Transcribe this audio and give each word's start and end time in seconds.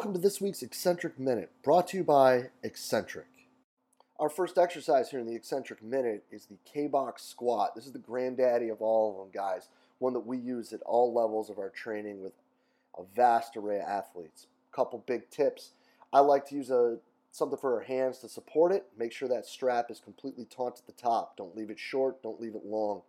Welcome 0.00 0.14
to 0.14 0.18
this 0.18 0.40
week's 0.40 0.62
Exxentric 0.62 1.18
Minute, 1.18 1.50
brought 1.62 1.88
to 1.88 1.98
you 1.98 2.04
by 2.04 2.44
Exxentric. 2.64 3.26
Our 4.18 4.30
first 4.30 4.56
exercise 4.56 5.10
here 5.10 5.20
in 5.20 5.26
the 5.26 5.38
Exxentric 5.38 5.82
Minute 5.82 6.24
is 6.30 6.46
the 6.46 6.56
K 6.64 6.86
box 6.86 7.22
squat. 7.22 7.74
This 7.74 7.84
is 7.84 7.92
the 7.92 7.98
granddaddy 7.98 8.70
of 8.70 8.80
all 8.80 9.10
of 9.10 9.18
them, 9.18 9.28
guys. 9.30 9.68
One 9.98 10.14
that 10.14 10.20
we 10.20 10.38
use 10.38 10.72
at 10.72 10.80
all 10.86 11.12
levels 11.12 11.50
of 11.50 11.58
our 11.58 11.68
training 11.68 12.22
with 12.22 12.32
a 12.96 13.02
vast 13.14 13.58
array 13.58 13.76
of 13.76 13.88
athletes. 13.88 14.46
A 14.72 14.74
Couple 14.74 15.04
big 15.06 15.28
tips. 15.28 15.72
I 16.14 16.20
like 16.20 16.46
to 16.46 16.54
use 16.54 16.70
a 16.70 16.96
something 17.30 17.58
for 17.58 17.74
our 17.74 17.82
hands 17.82 18.20
to 18.20 18.28
support 18.30 18.72
it. 18.72 18.86
Make 18.96 19.12
sure 19.12 19.28
that 19.28 19.44
strap 19.44 19.90
is 19.90 20.00
completely 20.00 20.46
taut 20.46 20.78
at 20.78 20.86
the 20.86 21.02
top. 21.02 21.36
Don't 21.36 21.54
leave 21.54 21.68
it 21.68 21.78
short, 21.78 22.22
don't 22.22 22.40
leave 22.40 22.54
it 22.54 22.64
long. 22.64 23.02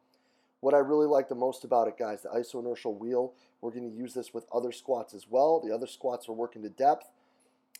What 0.59 0.73
I 0.73 0.79
really 0.79 1.07
like 1.07 1.29
the 1.29 1.35
most 1.35 1.63
about 1.63 1.87
it, 1.87 1.97
guys, 1.97 2.23
the 2.23 2.29
isoinertial 2.29 2.97
wheel, 2.97 3.31
we're 3.61 3.71
going 3.71 3.89
to 3.89 3.95
use 3.95 4.13
this 4.13 4.33
with 4.33 4.45
other 4.53 4.71
squats 4.71 5.13
as 5.13 5.27
well. 5.29 5.61
The 5.63 5.73
other 5.73 5.87
squats 5.87 6.27
are 6.27 6.33
working 6.33 6.63
to 6.63 6.69
depth. 6.69 7.09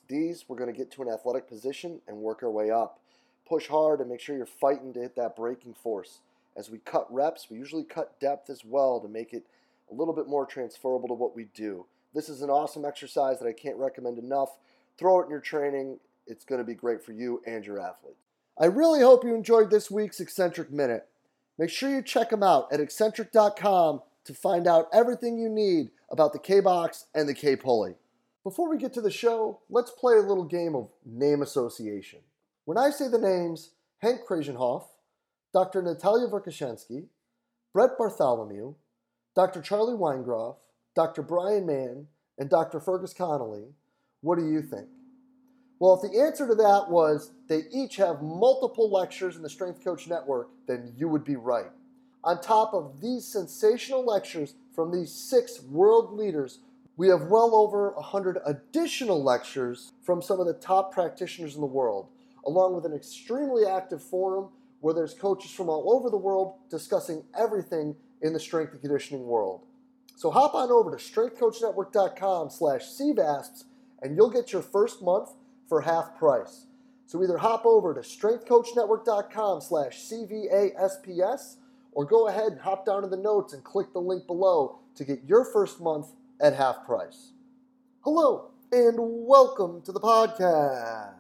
These, 0.08 0.46
we're 0.48 0.58
going 0.58 0.72
to 0.72 0.78
get 0.78 0.92
to 0.92 1.02
an 1.02 1.10
athletic 1.10 1.48
position 1.48 2.02
and 2.08 2.18
work 2.18 2.44
our 2.44 2.52
way 2.52 2.70
up. 2.70 3.00
Push 3.48 3.68
hard 3.68 4.00
and 4.00 4.10
make 4.10 4.20
sure 4.20 4.38
you're 4.38 4.46
fighting 4.46 4.94
to 4.94 5.00
hit 5.00 5.16
that 5.16 5.36
breaking 5.36 5.74
force. 5.74 6.20
As 6.56 6.70
we 6.70 6.80
cut 6.80 7.12
reps, 7.12 7.48
we 7.50 7.58
usually 7.58 7.84
cut 7.84 8.20
depth 8.20 8.50
as 8.50 8.64
well 8.64 9.00
to 9.00 9.08
make 9.08 9.34
it 9.34 9.46
a 9.90 9.94
little 9.96 10.14
bit 10.14 10.28
more 10.28 10.46
transferable 10.46 11.08
to 11.08 11.14
what 11.14 11.36
we 11.36 11.46
do. 11.54 11.86
This 12.14 12.30
is 12.30 12.42
an 12.42 12.50
awesome 12.50 12.86
exercise 12.86 13.40
that 13.40 13.48
I 13.48 13.54
can't 13.54 13.78
recommend 13.78 14.18
enough. 14.18 14.50
Throw 14.98 15.22
it 15.22 15.26
in 15.26 15.30
your 15.32 15.40
training. 15.40 16.00
It's 16.28 16.46
going 16.46 16.60
to 16.60 16.66
be 16.66 16.76
great 16.76 17.04
for 17.04 17.14
you 17.14 17.42
and 17.48 17.66
your 17.66 17.80
athlete. 17.80 18.18
I 18.60 18.66
really 18.66 19.02
hope 19.02 19.24
you 19.24 19.34
enjoyed 19.34 19.72
this 19.72 19.90
week's 19.90 20.20
Exxentric 20.20 20.70
Minute. 20.70 21.08
Make 21.58 21.70
sure 21.70 21.90
you 21.90 22.02
check 22.02 22.30
them 22.30 22.44
out 22.44 22.72
at 22.72 22.80
exxentric.com 22.80 24.02
to 24.26 24.34
find 24.34 24.68
out 24.68 24.88
everything 24.94 25.38
you 25.38 25.50
need 25.50 25.92
about 26.10 26.34
the 26.34 26.40
K 26.40 26.60
box 26.60 27.06
and 27.16 27.28
the 27.28 27.34
K 27.34 27.56
pulley. 27.56 27.96
Before 28.44 28.70
we 28.70 28.78
get 28.78 28.94
to 28.94 29.02
the 29.02 29.12
show, 29.12 29.60
let's 29.70 29.92
play 29.92 30.16
a 30.16 30.22
little 30.22 30.46
game 30.46 30.76
of 30.76 30.90
name 31.06 31.42
association. 31.42 32.20
When 32.66 32.78
I 32.78 32.90
say 32.90 33.08
the 33.08 33.20
names 33.20 33.72
Hank 34.00 34.22
Krasenhoff, 34.28 34.86
Dr. 35.54 35.82
Natalia 35.82 36.28
Verkhoshansky, 36.28 37.08
Brett 37.74 37.92
Bartholomew, 37.98 38.76
Dr. 39.36 39.62
Charlie 39.62 39.94
Weingroff, 39.94 40.58
Dr. 40.96 41.22
Brian 41.22 41.66
Mann, 41.66 42.08
and 42.38 42.50
Dr. 42.50 42.80
Fergus 42.80 43.14
Connolly, 43.14 43.74
what 44.22 44.38
do 44.38 44.48
you 44.48 44.62
think? 44.62 44.88
Well, 45.80 45.96
if 45.96 46.12
the 46.12 46.20
answer 46.20 46.48
to 46.48 46.56
that 46.56 46.86
was 46.90 47.32
they 47.48 47.64
each 47.72 47.96
have 47.96 48.22
multiple 48.22 48.92
lectures 48.92 49.36
in 49.36 49.42
the 49.42 49.50
Strength 49.50 49.84
Coach 49.84 50.08
Network, 50.08 50.50
then 50.68 50.94
you 50.96 51.08
would 51.08 51.24
be 51.24 51.36
right. 51.36 51.72
On 52.24 52.40
top 52.40 52.74
of 52.74 53.02
these 53.02 53.26
sensational 53.26 54.06
lectures 54.06 54.54
from 54.76 54.92
these 54.92 55.12
six 55.12 55.62
world 55.64 56.14
leaders, 56.14 56.60
we 56.98 57.08
have 57.08 57.24
well 57.24 57.56
over 57.56 57.92
100 57.92 58.38
additional 58.46 59.24
lectures 59.24 59.92
from 60.04 60.22
some 60.22 60.40
of 60.40 60.46
the 60.46 60.54
top 60.54 60.94
practitioners 60.94 61.56
in 61.56 61.62
the 61.62 61.68
world, 61.68 62.10
along 62.46 62.76
with 62.76 62.86
an 62.86 62.94
extremely 62.94 63.66
active 63.66 64.04
forum 64.04 64.50
where 64.82 64.94
there's 64.94 65.14
coaches 65.14 65.52
from 65.52 65.70
all 65.70 65.94
over 65.94 66.10
the 66.10 66.18
world 66.18 66.56
discussing 66.70 67.24
everything 67.38 67.96
in 68.22 68.34
the 68.34 68.40
strength 68.40 68.72
and 68.74 68.82
conditioning 68.82 69.26
world. 69.26 69.66
So 70.16 70.30
hop 70.30 70.54
on 70.54 70.70
over 70.70 70.96
to 70.96 70.98
strengthcoachnetwork.com 70.98 72.50
slash 72.52 72.82
CVASPs 72.82 73.64
and 74.02 74.16
you'll 74.16 74.30
get 74.30 74.54
your 74.54 74.62
first 74.62 75.02
month 75.02 75.30
for 75.68 75.82
half 75.82 76.18
price. 76.18 76.66
So 77.08 77.24
either 77.24 77.38
hop 77.38 77.66
over 77.66 77.94
to 77.94 78.02
strengthcoachnetwork.com 78.02 79.62
slash 79.62 79.98
CVASPS 80.00 81.56
or 81.92 82.06
go 82.06 82.28
ahead 82.28 82.54
and 82.54 82.62
hop 82.62 82.86
down 82.86 83.02
to 83.02 83.08
the 83.08 83.18
notes 83.18 83.54
and 83.54 83.64
click 83.64 83.92
the 83.94 84.00
link 84.00 84.26
below 84.28 84.80
to 84.96 85.04
get 85.04 85.24
your 85.26 85.46
first 85.46 85.82
month 85.82 86.08
at 86.40 86.54
half 86.54 86.86
price. 86.86 87.32
Hello 88.02 88.52
and 88.72 88.96
welcome 88.98 89.82
to 89.82 89.92
the 89.92 90.00
podcast. 90.00 91.14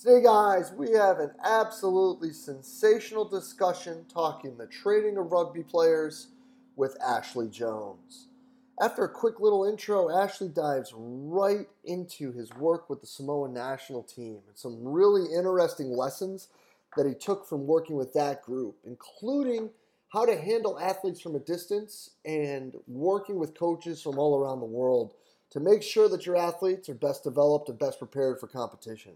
Today, 0.00 0.22
guys, 0.22 0.72
we 0.72 0.90
have 0.92 1.20
an 1.20 1.30
absolutely 1.44 2.32
sensational 2.32 3.24
discussion 3.24 4.04
talking 4.12 4.56
the 4.56 4.66
training 4.66 5.16
of 5.16 5.32
rugby 5.32 5.62
players 5.62 6.28
with 6.74 6.96
Ashley 7.02 7.48
Jones. 7.48 8.28
After 8.80 9.04
a 9.04 9.08
quick 9.08 9.40
little 9.40 9.64
intro, 9.64 10.10
Ashley 10.10 10.48
dives 10.48 10.92
right 10.94 11.66
into 11.84 12.30
his 12.32 12.52
work 12.54 12.90
with 12.90 13.00
the 13.00 13.06
Samoan 13.06 13.54
national 13.54 14.02
team 14.02 14.40
and 14.46 14.56
some 14.56 14.86
really 14.86 15.32
interesting 15.32 15.90
lessons 15.90 16.48
that 16.96 17.06
he 17.06 17.14
took 17.14 17.48
from 17.48 17.66
working 17.66 17.96
with 17.96 18.12
that 18.14 18.42
group, 18.42 18.76
including 18.84 19.70
how 20.08 20.24
to 20.24 20.36
handle 20.40 20.78
athletes 20.78 21.20
from 21.20 21.34
a 21.34 21.40
distance 21.40 22.10
and 22.24 22.74
working 22.86 23.38
with 23.38 23.58
coaches 23.58 24.02
from 24.02 24.18
all 24.18 24.38
around 24.38 24.60
the 24.60 24.66
world 24.66 25.12
to 25.50 25.60
make 25.60 25.82
sure 25.82 26.08
that 26.08 26.26
your 26.26 26.36
athletes 26.36 26.88
are 26.88 26.94
best 26.94 27.24
developed 27.24 27.68
and 27.68 27.78
best 27.78 27.98
prepared 27.98 28.40
for 28.40 28.46
competition. 28.46 29.12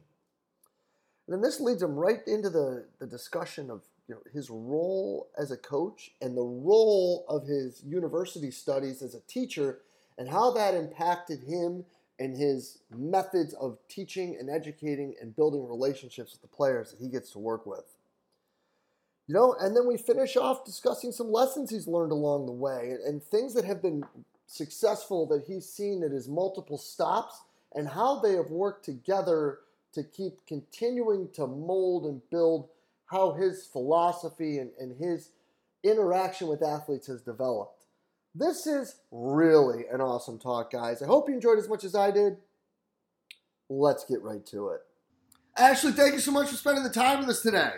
And 1.26 1.34
then 1.34 1.42
this 1.42 1.60
leads 1.60 1.82
him 1.82 1.94
right 1.94 2.20
into 2.26 2.50
the, 2.50 2.86
the 2.98 3.06
discussion 3.06 3.70
of 3.70 3.82
you 4.08 4.14
know, 4.16 4.20
his 4.32 4.50
role 4.50 5.28
as 5.38 5.52
a 5.52 5.56
coach 5.56 6.10
and 6.20 6.36
the 6.36 6.42
role 6.42 7.24
of 7.28 7.46
his 7.46 7.82
university 7.84 8.50
studies 8.50 9.02
as 9.02 9.14
a 9.14 9.20
teacher 9.20 9.78
and 10.18 10.28
how 10.28 10.50
that 10.50 10.74
impacted 10.74 11.44
him 11.44 11.84
and 12.20 12.36
his 12.36 12.78
methods 12.94 13.54
of 13.54 13.78
teaching 13.88 14.36
and 14.38 14.50
educating 14.50 15.14
and 15.20 15.34
building 15.34 15.66
relationships 15.66 16.32
with 16.32 16.42
the 16.42 16.56
players 16.56 16.90
that 16.90 17.00
he 17.00 17.08
gets 17.08 17.32
to 17.32 17.38
work 17.38 17.66
with. 17.66 17.96
You 19.26 19.34
know, 19.34 19.56
and 19.58 19.74
then 19.74 19.86
we 19.86 19.96
finish 19.96 20.36
off 20.36 20.64
discussing 20.64 21.12
some 21.12 21.32
lessons 21.32 21.70
he's 21.70 21.88
learned 21.88 22.12
along 22.12 22.46
the 22.46 22.52
way 22.52 22.90
and, 22.90 23.00
and 23.04 23.22
things 23.22 23.54
that 23.54 23.64
have 23.64 23.80
been 23.80 24.04
successful 24.46 25.26
that 25.26 25.44
he's 25.46 25.66
seen 25.66 26.02
at 26.02 26.10
his 26.10 26.28
multiple 26.28 26.76
stops 26.76 27.40
and 27.74 27.88
how 27.88 28.20
they 28.20 28.34
have 28.34 28.50
worked 28.50 28.84
together 28.84 29.60
to 29.94 30.02
keep 30.02 30.46
continuing 30.46 31.28
to 31.32 31.46
mold 31.46 32.04
and 32.04 32.20
build 32.30 32.68
how 33.06 33.32
his 33.32 33.64
philosophy 33.64 34.58
and, 34.58 34.70
and 34.78 34.96
his 35.00 35.30
interaction 35.82 36.48
with 36.48 36.62
athletes 36.62 37.06
has 37.06 37.22
developed. 37.22 37.79
This 38.34 38.66
is 38.66 38.94
really 39.10 39.84
an 39.92 40.00
awesome 40.00 40.38
talk, 40.38 40.70
guys. 40.70 41.02
I 41.02 41.06
hope 41.06 41.28
you 41.28 41.34
enjoyed 41.34 41.58
as 41.58 41.68
much 41.68 41.82
as 41.82 41.94
I 41.94 42.10
did. 42.10 42.36
Let's 43.68 44.04
get 44.04 44.22
right 44.22 44.44
to 44.46 44.68
it. 44.68 44.80
Ashley, 45.56 45.92
thank 45.92 46.14
you 46.14 46.20
so 46.20 46.30
much 46.30 46.48
for 46.48 46.56
spending 46.56 46.84
the 46.84 46.90
time 46.90 47.18
with 47.18 47.28
us 47.28 47.42
today. 47.42 47.72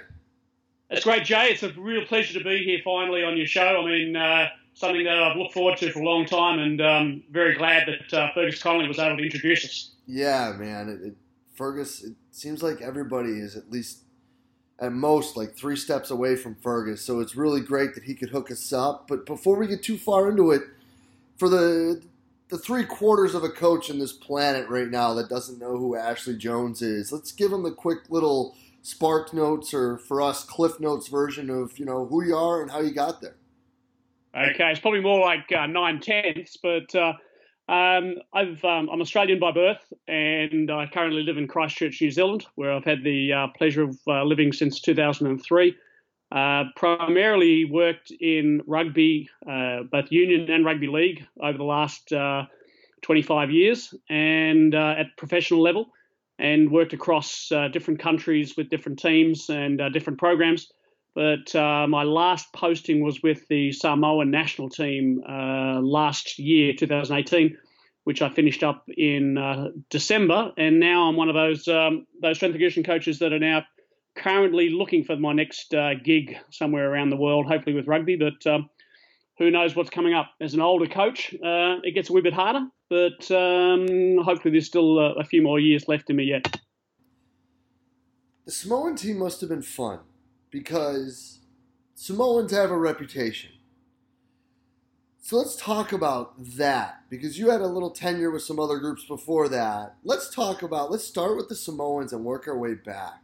It's 0.90 1.04
great, 1.04 1.24
Jay. 1.24 1.48
It's 1.50 1.62
a 1.62 1.72
real 1.72 2.04
pleasure 2.04 2.38
to 2.38 2.44
be 2.44 2.64
here 2.64 2.80
finally 2.84 3.24
on 3.24 3.36
your 3.36 3.46
show. 3.46 3.82
I 3.82 3.86
mean, 3.86 4.14
uh, 4.14 4.48
something 4.74 5.04
that 5.04 5.22
I've 5.22 5.36
looked 5.38 5.54
forward 5.54 5.78
to 5.78 5.90
for 5.90 6.00
a 6.00 6.04
long 6.04 6.26
time, 6.26 6.58
and 6.58 6.80
um, 6.82 7.22
very 7.30 7.54
glad 7.54 7.88
that 7.88 8.18
uh, 8.18 8.32
Fergus 8.34 8.62
Connolly 8.62 8.88
was 8.88 8.98
able 8.98 9.16
to 9.16 9.22
introduce 9.22 9.64
us. 9.64 9.94
Yeah, 10.06 10.52
man. 10.58 10.90
It, 10.90 11.06
it, 11.08 11.16
Fergus, 11.54 12.04
it 12.04 12.14
seems 12.30 12.62
like 12.62 12.82
everybody 12.82 13.30
is 13.30 13.56
at 13.56 13.70
least 13.70 14.02
at 14.82 14.92
most 14.92 15.36
like 15.36 15.54
three 15.54 15.76
steps 15.76 16.10
away 16.10 16.34
from 16.34 16.56
Fergus. 16.56 17.02
So 17.02 17.20
it's 17.20 17.36
really 17.36 17.60
great 17.60 17.94
that 17.94 18.02
he 18.02 18.14
could 18.14 18.30
hook 18.30 18.50
us 18.50 18.72
up. 18.72 19.06
But 19.06 19.24
before 19.24 19.56
we 19.56 19.68
get 19.68 19.82
too 19.82 19.96
far 19.96 20.28
into 20.28 20.50
it, 20.50 20.62
for 21.38 21.48
the 21.48 22.02
the 22.48 22.58
three 22.58 22.84
quarters 22.84 23.34
of 23.34 23.44
a 23.44 23.48
coach 23.48 23.88
in 23.88 23.98
this 23.98 24.12
planet 24.12 24.68
right 24.68 24.88
now 24.88 25.14
that 25.14 25.30
doesn't 25.30 25.58
know 25.58 25.78
who 25.78 25.96
Ashley 25.96 26.36
Jones 26.36 26.82
is, 26.82 27.10
let's 27.10 27.32
give 27.32 27.50
him 27.50 27.62
the 27.62 27.70
quick 27.70 28.10
little 28.10 28.54
spark 28.82 29.32
notes 29.32 29.72
or 29.72 29.96
for 29.96 30.20
us 30.20 30.44
cliff 30.44 30.78
notes 30.80 31.06
version 31.06 31.48
of 31.48 31.78
you 31.78 31.86
know 31.86 32.04
who 32.06 32.24
you 32.24 32.36
are 32.36 32.60
and 32.60 32.70
how 32.70 32.80
you 32.80 32.90
got 32.90 33.20
there. 33.22 33.36
Okay, 34.36 34.70
it's 34.70 34.80
probably 34.80 35.00
more 35.00 35.20
like 35.20 35.50
uh, 35.52 35.66
nine 35.66 36.00
tenths, 36.00 36.56
but 36.56 36.92
uh, 36.96 37.12
um, 37.68 38.16
i 38.32 38.42
am 38.42 38.58
um, 38.64 39.00
Australian 39.00 39.38
by 39.38 39.52
birth, 39.52 39.92
and 40.08 40.70
I 40.70 40.86
currently 40.86 41.22
live 41.22 41.38
in 41.38 41.46
Christchurch, 41.46 42.00
New 42.00 42.10
Zealand, 42.10 42.44
where 42.56 42.72
I've 42.72 42.84
had 42.84 43.04
the 43.04 43.32
uh, 43.32 43.46
pleasure 43.56 43.84
of 43.84 43.98
uh, 44.08 44.24
living 44.24 44.52
since 44.52 44.80
2003. 44.80 45.76
Uh, 46.32 46.64
primarily 46.76 47.66
worked 47.66 48.10
in 48.10 48.62
rugby, 48.66 49.28
uh, 49.48 49.82
both 49.90 50.10
union 50.10 50.50
and 50.50 50.64
rugby 50.64 50.88
league, 50.88 51.24
over 51.40 51.56
the 51.56 51.64
last 51.64 52.12
uh, 52.12 52.44
25 53.02 53.50
years, 53.50 53.94
and 54.08 54.74
uh, 54.74 54.94
at 54.98 55.16
professional 55.16 55.62
level, 55.62 55.92
and 56.38 56.70
worked 56.70 56.94
across 56.94 57.52
different 57.72 58.00
countries 58.00 58.56
with 58.56 58.70
different 58.70 58.98
teams 58.98 59.50
and 59.50 59.80
different 59.92 60.18
programs. 60.18 60.72
But 61.14 61.54
my 61.54 62.04
last 62.04 62.52
posting 62.52 63.02
was 63.02 63.22
with 63.22 63.46
the 63.48 63.72
Samoan 63.72 64.30
national 64.30 64.70
team 64.70 65.22
last 65.26 66.38
year, 66.38 66.72
2018 66.74 67.56
which 68.04 68.20
I 68.20 68.28
finished 68.28 68.62
up 68.62 68.84
in 68.88 69.38
uh, 69.38 69.68
December, 69.90 70.52
and 70.56 70.80
now 70.80 71.08
I'm 71.08 71.16
one 71.16 71.28
of 71.28 71.34
those 71.34 71.68
um, 71.68 72.06
those 72.20 72.36
strength 72.36 72.54
and 72.54 72.60
conditioning 72.60 72.84
coaches 72.84 73.18
that 73.20 73.32
are 73.32 73.38
now 73.38 73.64
currently 74.16 74.70
looking 74.70 75.04
for 75.04 75.16
my 75.16 75.32
next 75.32 75.72
uh, 75.74 75.94
gig 75.94 76.36
somewhere 76.50 76.90
around 76.90 77.10
the 77.10 77.16
world, 77.16 77.46
hopefully 77.46 77.74
with 77.74 77.86
rugby. 77.86 78.16
But 78.16 78.46
um, 78.50 78.68
who 79.38 79.50
knows 79.50 79.76
what's 79.76 79.90
coming 79.90 80.14
up? 80.14 80.30
As 80.40 80.54
an 80.54 80.60
older 80.60 80.86
coach, 80.86 81.34
uh, 81.34 81.78
it 81.82 81.94
gets 81.94 82.10
a 82.10 82.12
wee 82.12 82.20
bit 82.20 82.34
harder, 82.34 82.66
but 82.90 83.30
um, 83.30 84.18
hopefully 84.22 84.52
there's 84.52 84.66
still 84.66 84.98
a, 84.98 85.14
a 85.14 85.24
few 85.24 85.42
more 85.42 85.60
years 85.60 85.88
left 85.88 86.10
in 86.10 86.16
me 86.16 86.24
yet. 86.24 86.60
The 88.44 88.52
Samoan 88.52 88.96
team 88.96 89.18
must 89.18 89.40
have 89.40 89.50
been 89.50 89.62
fun 89.62 90.00
because 90.52 91.40
Samoans 91.96 92.52
have 92.52 92.70
a 92.70 92.78
reputation 92.78 93.50
So 95.24 95.38
let's 95.38 95.56
talk 95.56 95.92
about 95.92 96.34
that 96.56 97.04
because 97.08 97.38
you 97.38 97.50
had 97.50 97.60
a 97.60 97.66
little 97.66 97.90
tenure 97.90 98.30
with 98.32 98.42
some 98.42 98.60
other 98.60 98.78
groups 98.78 99.04
before 99.04 99.48
that. 99.48 99.96
Let's 100.04 100.34
talk 100.34 100.62
about, 100.62 100.90
let's 100.90 101.04
start 101.04 101.36
with 101.36 101.48
the 101.48 101.54
Samoans 101.54 102.12
and 102.12 102.24
work 102.24 102.48
our 102.48 102.58
way 102.58 102.74
back. 102.74 103.22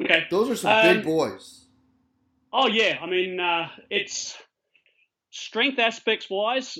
Okay. 0.00 0.24
Those 0.30 0.50
are 0.50 0.56
some 0.56 0.72
um, 0.72 0.96
big 0.96 1.04
boys. 1.04 1.64
Oh, 2.52 2.68
yeah. 2.68 2.98
I 3.00 3.06
mean, 3.06 3.40
uh, 3.40 3.68
it's 3.90 4.36
strength 5.30 5.78
aspects 5.78 6.28
wise, 6.30 6.78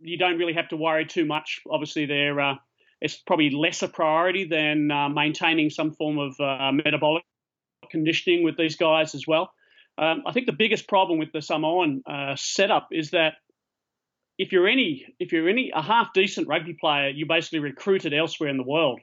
you 0.00 0.18
don't 0.18 0.38
really 0.38 0.52
have 0.52 0.68
to 0.68 0.76
worry 0.76 1.06
too 1.06 1.24
much. 1.24 1.60
Obviously, 1.68 2.06
they're, 2.06 2.38
uh, 2.38 2.54
it's 3.00 3.16
probably 3.16 3.50
less 3.50 3.82
a 3.82 3.88
priority 3.88 4.44
than 4.44 4.90
uh, 4.90 5.08
maintaining 5.08 5.70
some 5.70 5.92
form 5.92 6.18
of 6.18 6.38
uh, 6.38 6.70
metabolic 6.72 7.24
conditioning 7.90 8.42
with 8.42 8.56
these 8.56 8.76
guys 8.76 9.14
as 9.14 9.26
well. 9.26 9.52
Um, 9.96 10.22
I 10.26 10.32
think 10.32 10.46
the 10.46 10.52
biggest 10.52 10.88
problem 10.88 11.18
with 11.18 11.32
the 11.32 11.42
Samoan 11.42 12.02
uh, 12.06 12.36
setup 12.36 12.88
is 12.92 13.10
that 13.10 13.34
if 14.38 14.52
you're 14.52 14.68
any 14.68 15.04
if 15.18 15.32
you're 15.32 15.48
any 15.48 15.72
a 15.74 15.82
half 15.82 16.12
decent 16.12 16.46
rugby 16.46 16.74
player, 16.74 17.08
you're 17.08 17.26
basically 17.26 17.58
recruited 17.58 18.14
elsewhere 18.14 18.48
in 18.48 18.56
the 18.56 18.62
world. 18.62 19.00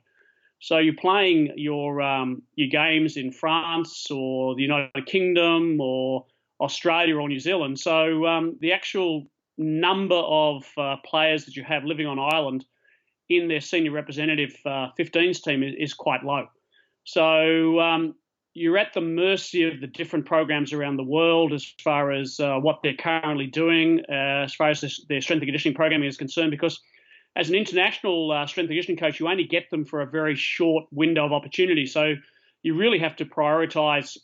So 0.59 0.77
you're 0.77 0.95
playing 0.95 1.53
your 1.57 2.01
um, 2.01 2.43
your 2.55 2.69
games 2.69 3.17
in 3.17 3.31
France 3.31 4.09
or 4.09 4.55
the 4.55 4.61
United 4.61 5.05
Kingdom 5.05 5.79
or 5.81 6.25
Australia 6.61 7.17
or 7.17 7.27
New 7.27 7.39
Zealand. 7.39 7.77
So 7.79 8.25
um, 8.25 8.57
the 8.61 8.71
actual 8.71 9.27
number 9.57 10.15
of 10.15 10.65
uh, 10.77 10.95
players 11.05 11.45
that 11.45 11.55
you 11.55 11.63
have 11.63 11.83
living 11.83 12.07
on 12.07 12.19
island 12.19 12.65
in 13.29 13.47
their 13.47 13.61
senior 13.61 13.91
representative 13.91 14.55
uh, 14.65 14.87
15s 14.99 15.41
team 15.41 15.63
is, 15.63 15.73
is, 15.79 15.93
quite 15.93 16.23
low. 16.23 16.45
So 17.05 17.79
um, 17.79 18.15
you're 18.55 18.77
at 18.77 18.93
the 18.93 19.01
mercy 19.01 19.67
of 19.67 19.81
the 19.81 19.87
different 19.87 20.25
programs 20.25 20.71
around 20.71 20.95
the 20.95 21.03
world 21.03 21.51
as 21.51 21.65
far 21.83 22.13
as 22.13 22.39
uh, 22.39 22.55
what 22.55 22.79
they're 22.81 22.95
currently 22.95 23.47
doing, 23.47 23.99
uh, 24.09 24.45
as 24.45 24.55
far 24.55 24.69
as 24.69 24.79
their 25.09 25.19
strength 25.19 25.41
and 25.41 25.47
conditioning 25.49 25.75
programming 25.75 26.07
is 26.07 26.15
concerned, 26.15 26.51
because 26.51 26.79
as 27.35 27.49
an 27.49 27.55
international 27.55 28.31
uh, 28.31 28.47
strength 28.47 28.69
and 28.69 28.69
conditioning 28.69 28.97
coach, 28.97 29.19
you 29.19 29.27
only 29.27 29.43
get 29.43 29.69
them 29.71 29.83
for 29.83 30.01
a 30.01 30.05
very 30.05 30.35
short 30.35 30.85
window 30.89 31.25
of 31.25 31.33
opportunity. 31.33 31.85
So 31.85 32.13
you 32.63 32.75
really 32.75 32.99
have 32.99 33.17
to 33.17 33.25
prioritize 33.25 34.17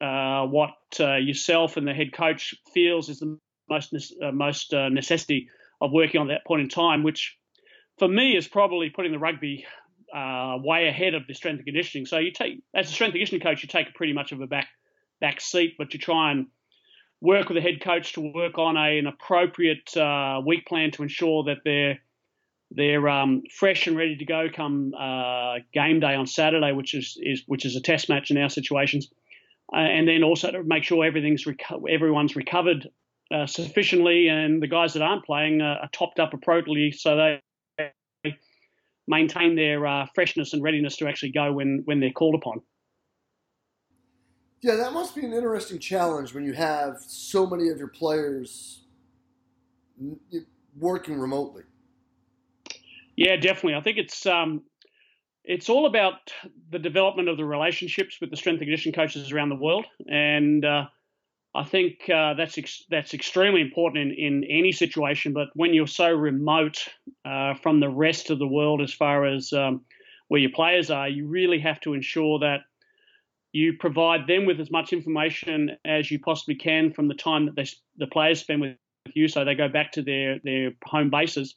uh, 0.00 0.46
what 0.46 0.74
uh, 1.00 1.16
yourself 1.16 1.76
and 1.76 1.86
the 1.86 1.92
head 1.92 2.12
coach 2.12 2.54
feels 2.72 3.08
is 3.08 3.18
the 3.18 3.36
most 3.68 4.14
uh, 4.22 4.30
most 4.30 4.72
necessity 4.72 5.48
of 5.80 5.90
working 5.90 6.20
on 6.20 6.28
that 6.28 6.46
point 6.46 6.62
in 6.62 6.68
time, 6.68 7.02
which 7.02 7.36
for 7.98 8.06
me 8.06 8.36
is 8.36 8.46
probably 8.46 8.90
putting 8.90 9.12
the 9.12 9.18
rugby 9.18 9.66
uh, 10.12 10.58
way 10.62 10.88
ahead 10.88 11.14
of 11.14 11.26
the 11.26 11.34
strength 11.34 11.58
and 11.58 11.66
conditioning. 11.66 12.06
So 12.06 12.18
you 12.18 12.32
take, 12.32 12.62
as 12.74 12.88
a 12.88 12.92
strength 12.92 13.14
and 13.14 13.20
conditioning 13.20 13.42
coach, 13.42 13.62
you 13.62 13.68
take 13.68 13.94
pretty 13.94 14.12
much 14.12 14.32
of 14.32 14.40
a 14.40 14.46
back 14.46 14.68
back 15.20 15.40
seat, 15.40 15.76
but 15.78 15.94
you 15.94 16.00
try 16.00 16.32
and 16.32 16.46
work 17.20 17.48
with 17.48 17.56
the 17.56 17.62
head 17.62 17.80
coach 17.80 18.14
to 18.14 18.20
work 18.20 18.58
on 18.58 18.76
a, 18.76 18.98
an 18.98 19.06
appropriate 19.06 19.96
uh, 19.96 20.40
week 20.44 20.66
plan 20.66 20.90
to 20.90 21.02
ensure 21.02 21.44
that 21.44 21.58
they're 21.64 21.98
they're 22.74 23.06
um, 23.08 23.42
fresh 23.50 23.86
and 23.86 23.98
ready 23.98 24.16
to 24.16 24.24
go 24.24 24.48
come 24.52 24.94
uh, 24.98 25.56
game 25.74 26.00
day 26.00 26.14
on 26.14 26.26
Saturday, 26.26 26.72
which 26.72 26.94
is, 26.94 27.18
is 27.20 27.42
which 27.46 27.66
is 27.66 27.76
a 27.76 27.80
test 27.80 28.08
match 28.08 28.30
in 28.30 28.38
our 28.38 28.48
situations, 28.48 29.10
uh, 29.72 29.76
and 29.76 30.08
then 30.08 30.22
also 30.24 30.50
to 30.50 30.62
make 30.64 30.82
sure 30.82 31.04
everything's 31.04 31.44
reco- 31.44 31.82
everyone's 31.88 32.34
recovered 32.34 32.88
uh, 33.30 33.46
sufficiently, 33.46 34.28
and 34.28 34.62
the 34.62 34.66
guys 34.66 34.94
that 34.94 35.02
aren't 35.02 35.24
playing 35.24 35.60
are 35.60 35.88
topped 35.92 36.18
up 36.18 36.32
appropriately, 36.32 36.92
so 36.92 37.16
they 37.16 37.40
maintain 39.08 39.56
their 39.56 39.86
uh, 39.86 40.06
freshness 40.14 40.52
and 40.52 40.62
readiness 40.62 40.96
to 40.96 41.08
actually 41.08 41.32
go 41.32 41.52
when 41.52 41.82
when 41.84 42.00
they're 42.00 42.10
called 42.10 42.34
upon. 42.34 42.60
Yeah, 44.62 44.76
that 44.76 44.92
must 44.92 45.16
be 45.16 45.24
an 45.24 45.32
interesting 45.32 45.80
challenge 45.80 46.34
when 46.34 46.44
you 46.44 46.52
have 46.52 46.98
so 47.00 47.46
many 47.46 47.68
of 47.68 47.78
your 47.78 47.88
players 47.88 48.84
working 50.78 51.18
remotely. 51.18 51.64
Yeah, 53.16 53.36
definitely. 53.36 53.74
I 53.74 53.80
think 53.80 53.98
it's 53.98 54.24
um, 54.24 54.62
it's 55.44 55.68
all 55.68 55.86
about 55.86 56.32
the 56.70 56.78
development 56.78 57.28
of 57.28 57.36
the 57.36 57.44
relationships 57.44 58.18
with 58.20 58.30
the 58.30 58.36
strength 58.36 58.60
and 58.60 58.66
conditioning 58.66 58.94
coaches 58.94 59.32
around 59.32 59.48
the 59.48 59.56
world, 59.56 59.86
and 60.06 60.64
uh, 60.64 60.84
I 61.54 61.64
think 61.64 62.08
uh, 62.08 62.34
that's 62.34 62.56
ex- 62.56 62.84
that's 62.88 63.12
extremely 63.12 63.60
important 63.60 64.12
in, 64.12 64.42
in 64.42 64.44
any 64.44 64.72
situation. 64.72 65.32
But 65.32 65.48
when 65.54 65.74
you're 65.74 65.86
so 65.86 66.10
remote 66.10 66.88
uh, 67.24 67.54
from 67.54 67.80
the 67.80 67.90
rest 67.90 68.30
of 68.30 68.38
the 68.38 68.46
world, 68.46 68.80
as 68.80 68.92
far 68.92 69.26
as 69.26 69.52
um, 69.52 69.82
where 70.28 70.40
your 70.40 70.50
players 70.50 70.90
are, 70.90 71.08
you 71.08 71.26
really 71.26 71.58
have 71.60 71.78
to 71.80 71.92
ensure 71.92 72.38
that 72.38 72.60
you 73.52 73.74
provide 73.74 74.26
them 74.26 74.46
with 74.46 74.60
as 74.60 74.70
much 74.70 74.94
information 74.94 75.76
as 75.84 76.10
you 76.10 76.18
possibly 76.18 76.54
can 76.54 76.90
from 76.90 77.08
the 77.08 77.14
time 77.14 77.44
that 77.44 77.54
they, 77.54 77.66
the 77.98 78.06
players 78.06 78.40
spend 78.40 78.62
with 78.62 78.76
you, 79.14 79.28
so 79.28 79.44
they 79.44 79.54
go 79.54 79.68
back 79.68 79.92
to 79.92 80.02
their 80.02 80.38
their 80.44 80.70
home 80.84 81.10
bases. 81.10 81.54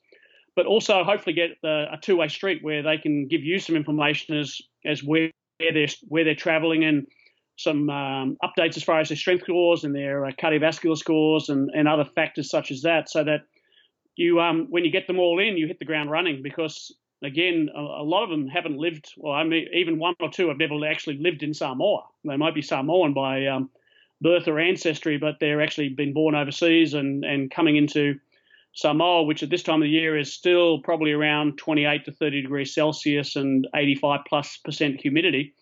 But 0.58 0.66
also, 0.66 1.06
hopefully, 1.06 1.34
get 1.34 1.52
a, 1.64 1.94
a 1.94 2.00
two 2.02 2.18
way 2.18 2.28
street 2.28 2.62
where 2.64 2.84
they 2.84 2.98
can 2.98 3.28
give 3.30 3.44
you 3.44 3.60
some 3.60 3.78
information 3.78 4.38
as 4.38 4.62
as 4.84 5.02
where 5.02 5.32
they're 5.60 5.88
where 6.10 6.26
they're 6.26 6.36
traveling 6.36 6.84
and 6.84 7.08
some 7.58 7.90
um, 7.90 8.38
updates 8.44 8.78
as 8.78 8.84
far 8.84 9.00
as 9.00 9.10
their 9.10 9.18
strength 9.18 9.44
scores 9.44 9.84
and 9.84 9.96
their 9.96 10.26
uh, 10.26 10.32
cardiovascular 10.32 10.98
scores 10.98 11.50
and, 11.50 11.70
and 11.74 11.88
other 11.88 12.06
factors 12.06 12.50
such 12.50 12.72
as 12.72 12.82
that, 12.82 13.10
so 13.10 13.24
that 13.24 13.42
you 14.16 14.40
um, 14.40 14.68
when 14.70 14.84
you 14.84 14.92
get 14.92 15.08
them 15.08 15.20
all 15.20 15.40
in, 15.40 15.58
you 15.58 15.68
hit 15.68 15.80
the 15.80 15.86
ground 15.86 16.12
running. 16.12 16.42
Because 16.42 16.94
again, 17.24 17.70
a, 17.76 17.80
a, 17.80 18.04
lot 18.04 18.24
of 18.24 18.30
them 18.30 18.48
haven't 18.48 18.78
lived. 18.78 19.14
Well, 19.18 19.34
I 19.34 19.44
mean, 19.44 19.68
even 19.74 20.00
one 20.00 20.16
or 20.20 20.30
two 20.30 20.50
have 20.50 20.58
never 20.58 20.86
actually 20.86 21.18
lived 21.18 21.44
in 21.44 21.54
Samoa. 21.54 22.04
They 22.24 22.38
might 22.38 22.56
be 22.56 22.62
Samoan 22.62 23.14
by 23.14 23.46
um, 23.48 23.70
birth 24.22 24.48
or 24.48 24.60
ancestry, 24.60 25.18
but 25.18 25.36
they're 25.40 25.62
actually 25.62 25.90
been 25.90 26.14
born 26.14 26.36
overseas 26.36 26.94
and 26.94 27.24
and 27.24 27.50
coming 27.50 27.78
into 27.78 28.20
Samoa, 28.74 29.24
which 29.24 29.44
at 29.44 29.50
this 29.50 29.64
time 29.64 29.82
of 29.82 29.86
the 29.86 29.90
year 29.90 30.18
is 30.18 30.34
still 30.34 30.82
probably 30.82 31.14
around 31.14 31.58
28 31.58 32.04
to 32.04 32.12
30 32.12 32.42
degrees 32.42 32.74
Celsius 32.74 33.38
and 33.38 33.66
85 33.74 34.20
plus 34.28 34.58
percent 34.58 35.00
humidity 35.00 35.54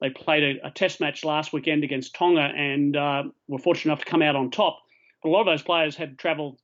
they 0.00 0.10
played 0.10 0.58
a, 0.58 0.66
a, 0.68 0.70
test 0.70 1.00
match 1.00 1.24
last 1.24 1.52
weekend 1.52 1.84
against 1.84 2.14
Tonga 2.14 2.40
and 2.40 2.96
uh, 2.96 3.24
were 3.48 3.58
fortunate 3.58 3.92
enough 3.92 4.04
to 4.04 4.10
come 4.10 4.22
out 4.22 4.36
on 4.36 4.50
top. 4.50 4.78
But 5.22 5.28
a 5.28 5.32
lot 5.32 5.40
of 5.40 5.46
those 5.46 5.62
players 5.62 5.96
had 5.96 6.10
to 6.10 6.16
travel 6.16 6.58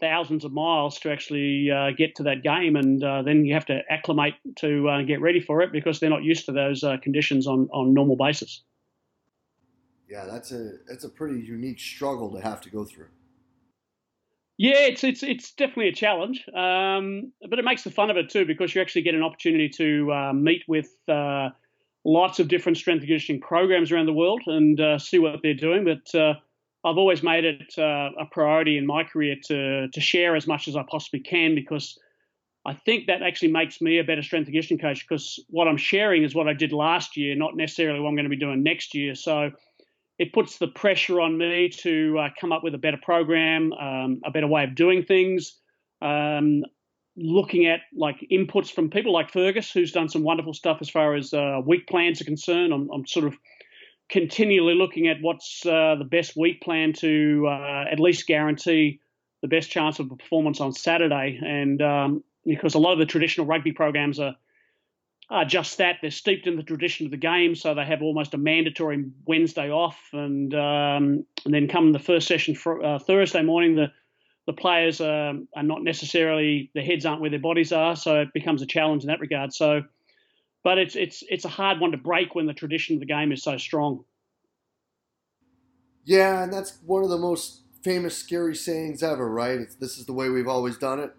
thousands 0.00 0.44
of 0.44 0.52
miles 0.52 0.98
to 1.00 1.10
actually 1.10 1.70
uh, 1.70 1.90
get 1.96 2.16
to 2.16 2.24
that 2.24 2.42
game, 2.42 2.76
and 2.76 3.02
uh, 3.02 3.22
then 3.22 3.44
you 3.44 3.54
have 3.54 3.66
to 3.66 3.80
acclimate 3.90 4.34
to 4.56 4.88
uh, 4.88 5.02
get 5.02 5.20
ready 5.20 5.40
for 5.40 5.62
it 5.62 5.72
because 5.72 6.00
they're 6.00 6.10
not 6.10 6.22
used 6.22 6.46
to 6.46 6.52
those 6.52 6.82
uh, 6.82 6.96
conditions 7.02 7.46
on 7.46 7.68
on 7.72 7.92
normal 7.94 8.16
basis. 8.16 8.62
Yeah, 10.08 10.24
that's 10.24 10.52
a 10.52 10.72
that's 10.88 11.04
a 11.04 11.08
pretty 11.08 11.40
unique 11.40 11.80
struggle 11.80 12.32
to 12.32 12.40
have 12.40 12.60
to 12.62 12.70
go 12.70 12.84
through. 12.84 13.08
Yeah, 14.58 14.86
it's 14.86 15.04
it's 15.04 15.22
it's 15.22 15.52
definitely 15.52 15.88
a 15.88 15.94
challenge, 15.94 16.46
um, 16.54 17.32
but 17.48 17.58
it 17.58 17.64
makes 17.64 17.84
the 17.84 17.90
fun 17.90 18.10
of 18.10 18.16
it 18.16 18.30
too 18.30 18.46
because 18.46 18.74
you 18.74 18.80
actually 18.80 19.02
get 19.02 19.14
an 19.14 19.22
opportunity 19.22 19.68
to 19.70 20.12
uh, 20.12 20.32
meet 20.32 20.62
with 20.66 20.88
lots 22.06 22.38
of 22.38 22.46
different 22.48 22.78
strength 22.78 23.00
and 23.00 23.08
conditioning 23.08 23.40
programs 23.40 23.90
around 23.90 24.06
the 24.06 24.12
world 24.12 24.40
and 24.46 24.80
uh, 24.80 24.98
see 24.98 25.18
what 25.18 25.40
they're 25.42 25.54
doing. 25.54 25.84
But 25.84 26.18
uh, 26.18 26.34
I've 26.84 26.98
always 26.98 27.22
made 27.22 27.44
it 27.44 27.74
uh, 27.76 28.10
a 28.18 28.24
priority 28.30 28.78
in 28.78 28.86
my 28.86 29.02
career 29.02 29.34
to 29.46 29.88
to 29.88 30.00
share 30.00 30.36
as 30.36 30.46
much 30.46 30.68
as 30.68 30.76
I 30.76 30.84
possibly 30.88 31.20
can 31.20 31.54
because 31.54 31.98
I 32.64 32.74
think 32.74 33.06
that 33.06 33.22
actually 33.22 33.52
makes 33.52 33.80
me 33.80 33.98
a 33.98 34.04
better 34.04 34.22
strength 34.22 34.46
and 34.46 34.54
conditioning 34.54 34.80
coach 34.80 35.06
because 35.06 35.40
what 35.50 35.68
I'm 35.68 35.76
sharing 35.76 36.22
is 36.22 36.34
what 36.34 36.48
I 36.48 36.52
did 36.52 36.72
last 36.72 37.16
year, 37.16 37.34
not 37.34 37.56
necessarily 37.56 38.00
what 38.00 38.08
I'm 38.08 38.16
going 38.16 38.24
to 38.24 38.30
be 38.30 38.36
doing 38.36 38.62
next 38.62 38.94
year. 38.94 39.14
So 39.14 39.50
it 40.18 40.32
puts 40.32 40.58
the 40.58 40.68
pressure 40.68 41.20
on 41.20 41.36
me 41.36 41.68
to 41.68 42.18
uh, 42.18 42.28
come 42.40 42.52
up 42.52 42.64
with 42.64 42.74
a 42.74 42.78
better 42.78 42.98
program, 43.02 43.72
um, 43.72 44.20
a 44.24 44.30
better 44.30 44.46
way 44.46 44.64
of 44.64 44.74
doing 44.74 45.04
things. 45.04 45.58
Um, 46.00 46.64
looking 47.16 47.66
at 47.66 47.80
like 47.94 48.26
inputs 48.30 48.70
from 48.70 48.90
people 48.90 49.12
like 49.12 49.30
Fergus, 49.32 49.70
who's 49.70 49.92
done 49.92 50.08
some 50.08 50.22
wonderful 50.22 50.52
stuff 50.52 50.78
as 50.80 50.90
far 50.90 51.14
as 51.14 51.32
uh, 51.32 51.60
week 51.64 51.86
plans 51.86 52.20
are 52.20 52.24
concerned. 52.24 52.72
I'm, 52.72 52.90
I'm, 52.92 53.06
sort 53.06 53.26
of 53.26 53.36
continually 54.08 54.74
looking 54.74 55.08
at 55.08 55.16
what's 55.20 55.64
uh, 55.64 55.96
the 55.98 56.04
best 56.04 56.36
week 56.36 56.60
plan 56.60 56.92
to 56.94 57.46
uh, 57.48 57.84
at 57.90 57.98
least 57.98 58.26
guarantee 58.26 59.00
the 59.42 59.48
best 59.48 59.70
chance 59.70 59.98
of 59.98 60.10
a 60.10 60.16
performance 60.16 60.60
on 60.60 60.72
Saturday. 60.72 61.40
And 61.42 61.80
um, 61.80 62.24
because 62.44 62.74
a 62.74 62.78
lot 62.78 62.92
of 62.92 62.98
the 62.98 63.06
traditional 63.06 63.46
rugby 63.46 63.72
programs 63.72 64.20
are, 64.20 64.36
are 65.30 65.44
just 65.44 65.78
that, 65.78 65.96
they're 66.02 66.10
steeped 66.10 66.46
in 66.46 66.56
the 66.56 66.62
tradition 66.62 67.06
of 67.06 67.10
the 67.10 67.16
game, 67.16 67.54
so 67.54 67.74
they 67.74 67.84
have 67.84 68.02
almost 68.02 68.34
a 68.34 68.38
mandatory 68.38 69.04
Wednesday 69.26 69.70
off, 69.70 69.98
and 70.12 70.54
um, 70.54 71.24
and 71.44 71.52
then 71.52 71.66
come 71.66 71.92
the 71.92 71.98
first 71.98 72.28
session 72.28 72.54
for, 72.54 72.84
uh, 72.84 72.98
Thursday 73.00 73.42
morning, 73.42 73.74
the 73.74 73.90
the 74.46 74.52
players 74.52 75.00
are, 75.00 75.34
are 75.56 75.62
not 75.62 75.82
necessarily 75.82 76.70
the 76.74 76.82
heads 76.82 77.04
aren't 77.04 77.20
where 77.20 77.30
their 77.30 77.40
bodies 77.40 77.72
are, 77.72 77.96
so 77.96 78.20
it 78.20 78.32
becomes 78.32 78.62
a 78.62 78.66
challenge 78.66 79.02
in 79.02 79.08
that 79.08 79.20
regard. 79.20 79.52
So, 79.52 79.82
but 80.62 80.78
it's 80.78 80.96
it's 80.96 81.22
it's 81.28 81.44
a 81.44 81.48
hard 81.48 81.80
one 81.80 81.90
to 81.90 81.96
break 81.96 82.34
when 82.34 82.46
the 82.46 82.54
tradition 82.54 82.96
of 82.96 83.00
the 83.00 83.06
game 83.06 83.32
is 83.32 83.42
so 83.42 83.56
strong. 83.58 84.04
Yeah, 86.04 86.44
and 86.44 86.52
that's 86.52 86.78
one 86.86 87.02
of 87.02 87.10
the 87.10 87.18
most 87.18 87.62
famous 87.82 88.16
scary 88.16 88.54
sayings 88.54 89.02
ever, 89.02 89.28
right? 89.28 89.58
It's, 89.58 89.74
this 89.74 89.98
is 89.98 90.06
the 90.06 90.12
way 90.12 90.28
we've 90.28 90.48
always 90.48 90.78
done 90.78 91.00
it. 91.00 91.12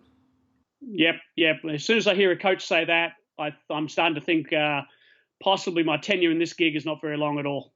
Yep, 0.82 1.16
yep. 1.36 1.56
As 1.70 1.84
soon 1.84 1.98
as 1.98 2.08
I 2.08 2.16
hear 2.16 2.32
a 2.32 2.38
coach 2.38 2.66
say 2.66 2.86
that, 2.86 3.14
I, 3.38 3.54
am 3.70 3.90
starting 3.90 4.16
to 4.16 4.22
think 4.22 4.54
uh, 4.54 4.82
possibly 5.42 5.84
my 5.84 5.98
tenure 5.98 6.32
in 6.32 6.40
this 6.40 6.54
gig 6.54 6.76
is 6.76 6.86
not 6.86 7.02
very 7.02 7.18
long 7.18 7.40
at 7.40 7.46
all. 7.46 7.74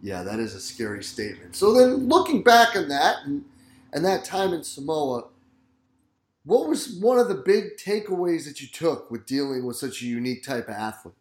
Yeah, 0.00 0.22
that 0.22 0.38
is 0.38 0.54
a 0.54 0.60
scary 0.60 1.02
statement. 1.02 1.54
So 1.56 1.72
then, 1.72 2.08
looking 2.08 2.42
back 2.42 2.76
on 2.76 2.88
that, 2.88 3.18
and 3.24 3.44
and 3.92 4.04
that 4.04 4.24
time 4.24 4.52
in 4.52 4.64
Samoa, 4.64 5.24
what 6.44 6.68
was 6.68 6.98
one 7.00 7.18
of 7.18 7.28
the 7.28 7.34
big 7.34 7.76
takeaways 7.76 8.46
that 8.46 8.60
you 8.60 8.66
took 8.66 9.10
with 9.10 9.26
dealing 9.26 9.64
with 9.64 9.76
such 9.76 10.02
a 10.02 10.06
unique 10.06 10.42
type 10.42 10.68
of 10.68 10.74
athlete? 10.74 11.14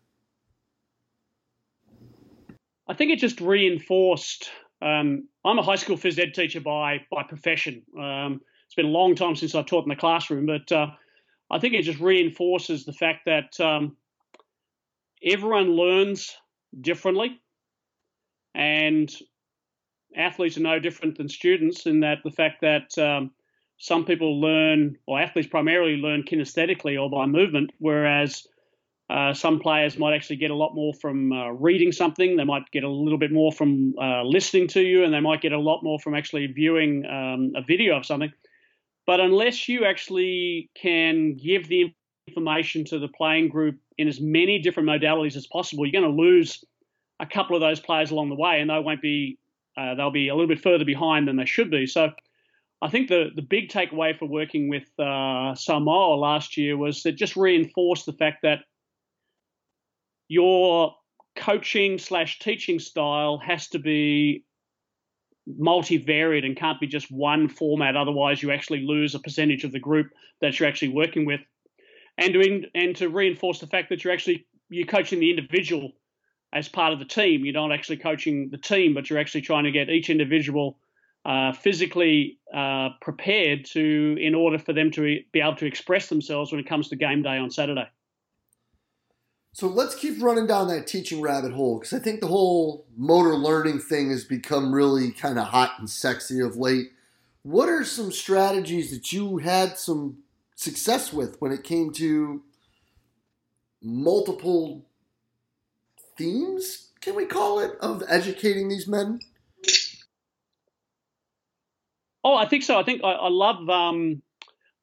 I 2.88 2.94
think 2.94 3.12
it 3.12 3.20
just 3.20 3.40
reinforced. 3.40 4.50
Um, 4.82 5.28
I'm 5.46 5.60
a 5.60 5.64
high 5.64 5.76
school 5.76 5.98
phys 5.98 6.20
ed 6.20 6.34
teacher 6.34 6.60
by 6.60 7.06
by 7.12 7.24
profession. 7.24 7.84
Um, 7.98 8.42
it's 8.66 8.76
been 8.76 8.88
a 8.88 8.90
long 8.90 9.16
time 9.16 9.36
since 9.36 9.54
I've 9.54 9.66
taught 9.66 9.84
in 9.84 9.90
the 9.90 9.96
classroom, 9.96 10.46
but 10.46 10.72
uh, 10.72 10.88
I 11.52 11.60
think 11.60 11.74
it 11.74 11.84
just 11.84 12.00
reinforces 12.00 12.86
the 12.86 12.94
fact 12.94 13.26
that 13.26 13.60
um, 13.60 13.98
everyone 15.24 15.76
learns 15.76 16.36
differently, 16.80 17.40
and 18.56 19.14
athletes 20.16 20.58
are 20.58 20.62
no 20.62 20.80
different 20.80 21.18
than 21.18 21.30
students 21.30 21.86
in 21.86 22.02
that 22.02 22.20
the 22.24 22.32
fact 22.32 22.62
that 22.62 22.98
um, 22.98 23.32
some 23.78 24.06
people 24.06 24.40
learn, 24.40 24.98
or 25.08 25.20
athletes 25.20 25.48
primarily 25.48 25.98
learn 25.98 26.24
kinesthetically 26.24 27.02
or 27.02 27.10
by 27.10 27.26
movement, 27.26 27.72
whereas 27.80 28.48
uh, 29.10 29.34
some 29.34 29.60
players 29.60 29.98
might 29.98 30.14
actually 30.14 30.38
get 30.38 30.52
a 30.52 30.56
lot 30.56 30.74
more 30.74 30.94
from 30.94 31.34
uh, 31.34 31.50
reading 31.50 31.92
something. 31.92 32.38
They 32.38 32.46
might 32.46 32.70
get 32.72 32.84
a 32.84 32.90
little 32.90 33.18
bit 33.18 33.32
more 33.32 33.52
from 33.52 33.94
uh, 34.00 34.24
listening 34.24 34.68
to 34.70 34.82
you, 34.82 35.04
and 35.04 35.14
they 35.14 35.20
might 35.20 35.42
get 35.42 35.52
a 35.52 35.60
lot 35.60 35.84
more 35.84 36.00
from 36.00 36.16
actually 36.16 36.48
viewing 36.48 37.06
um, 37.06 37.52
a 37.56 37.62
video 37.62 37.98
of 37.98 38.06
something. 38.06 38.32
But 39.06 39.20
unless 39.20 39.68
you 39.68 39.84
actually 39.84 40.70
can 40.76 41.36
give 41.36 41.68
the 41.68 41.94
information 42.28 42.86
to 42.86 43.00
the 43.00 43.10
playing 43.10 43.50
group 43.50 43.80
in 43.98 44.08
as 44.08 44.22
many 44.22 44.60
different 44.60 44.88
modalities 44.88 45.36
as 45.36 45.48
possible, 45.48 45.86
you're 45.86 46.02
going 46.02 46.16
to 46.16 46.22
lose 46.22 46.64
a 47.20 47.26
couple 47.26 47.56
of 47.56 47.62
those 47.62 47.80
players 47.80 48.12
along 48.12 48.30
the 48.30 48.36
way, 48.36 48.62
and 48.62 48.70
they 48.70 48.80
won't 48.80 49.02
be 49.02 49.38
uh, 49.78 49.96
they'll 49.96 50.12
be 50.12 50.30
a 50.30 50.36
little 50.36 50.48
bit 50.48 50.62
further 50.62 50.86
behind 50.86 51.28
than 51.28 51.38
they 51.38 51.46
should 51.46 51.72
be. 51.72 51.88
So 51.88 52.12
I 52.82 52.90
think 52.90 53.10
the, 53.10 53.30
the 53.36 53.42
big 53.42 53.70
takeaway 53.70 54.18
for 54.18 54.28
working 54.28 54.70
with 54.70 54.88
uh, 55.00 55.56
Samoa 55.56 56.16
last 56.16 56.58
year 56.58 56.78
was 56.78 57.06
it 57.06 57.16
just 57.16 57.36
reinforced 57.36 58.06
the 58.06 58.14
fact 58.14 58.40
that 58.44 58.60
your 60.28 60.96
coaching 61.36 62.00
slash 62.00 62.40
teaching 62.40 62.80
style 62.80 63.38
has 63.38 63.68
to 63.70 63.80
be 63.80 64.44
multivariate 65.60 66.46
and 66.46 66.56
can't 66.56 66.80
be 66.80 66.88
just 66.88 67.12
one 67.12 67.48
format. 67.48 67.96
Otherwise, 67.96 68.42
you 68.42 68.52
actually 68.52 68.86
lose 68.86 69.16
a 69.16 69.20
percentage 69.20 69.64
of 69.64 69.72
the 69.72 69.80
group 69.80 70.08
that 70.40 70.60
you're 70.60 70.70
actually 70.70 70.90
working 70.90 71.26
with. 71.26 71.42
And 72.18 72.34
to, 72.34 72.64
and 72.76 72.96
to 72.98 73.10
reinforce 73.10 73.60
the 73.60 73.68
fact 73.68 73.90
that 73.90 74.04
you're 74.04 74.14
actually 74.14 74.46
you're 74.70 74.88
coaching 74.88 75.20
the 75.20 75.30
individual 75.30 75.92
as 76.54 76.68
part 76.68 76.94
of 76.94 77.00
the 77.00 77.06
team. 77.06 77.46
You're 77.46 77.54
not 77.54 77.72
actually 77.72 77.98
coaching 77.98 78.50
the 78.50 78.58
team, 78.58 78.94
but 78.94 79.10
you're 79.10 79.20
actually 79.20 79.42
trying 79.42 79.64
to 79.64 79.72
get 79.72 79.90
each 79.90 80.10
individual 80.10 80.78
uh, 81.26 81.54
physically 81.54 82.40
uh, 82.54 82.90
prepared 83.02 83.66
to 83.66 84.18
in 84.20 84.36
order 84.36 84.58
for 84.58 84.74
them 84.74 84.92
to 84.92 85.20
be 85.32 85.40
able 85.40 85.56
to 85.56 85.66
express 85.66 86.08
themselves 86.08 86.52
when 86.52 86.60
it 86.60 86.68
comes 86.68 86.90
to 86.90 86.96
game 86.96 87.22
day 87.22 87.38
on 87.38 87.52
Saturday. 87.52 87.88
So 89.54 89.68
let's 89.68 89.96
keep 89.96 90.22
running 90.22 90.48
down 90.48 90.70
that 90.70 90.88
teaching 90.88 91.22
rabbit 91.22 91.52
hole 91.52 91.80
because 91.80 91.94
I 91.94 92.00
think 92.00 92.22
the 92.22 92.28
whole 92.28 92.86
motor 92.96 93.36
learning 93.36 93.80
thing 93.80 94.10
has 94.10 94.24
become 94.24 94.74
really 94.74 95.12
kind 95.12 95.38
of 95.38 95.48
hot 95.48 95.74
and 95.78 95.90
sexy 95.90 96.40
of 96.40 96.56
late. 96.56 96.88
What 97.44 97.68
are 97.68 97.84
some 97.84 98.12
strategies 98.12 98.92
that 98.92 99.12
you 99.12 99.38
had 99.40 99.78
some 99.78 100.20
success 100.56 101.12
with 101.12 101.36
when 101.40 101.52
it 101.52 101.64
came 101.64 101.92
to 101.94 102.44
multiple 103.82 104.86
themes, 106.22 106.92
can 107.02 107.16
we 107.16 107.26
call 107.26 107.60
it, 107.60 107.72
of 107.82 108.04
educating 108.08 108.70
these 108.70 108.88
men? 108.88 109.20
Oh, 112.24 112.36
I 112.36 112.46
think 112.46 112.64
so. 112.64 112.80
I 112.80 112.84
think 112.84 113.04
I, 113.04 113.14
I 113.14 113.30
love. 113.30 113.68
Um, 113.70 114.22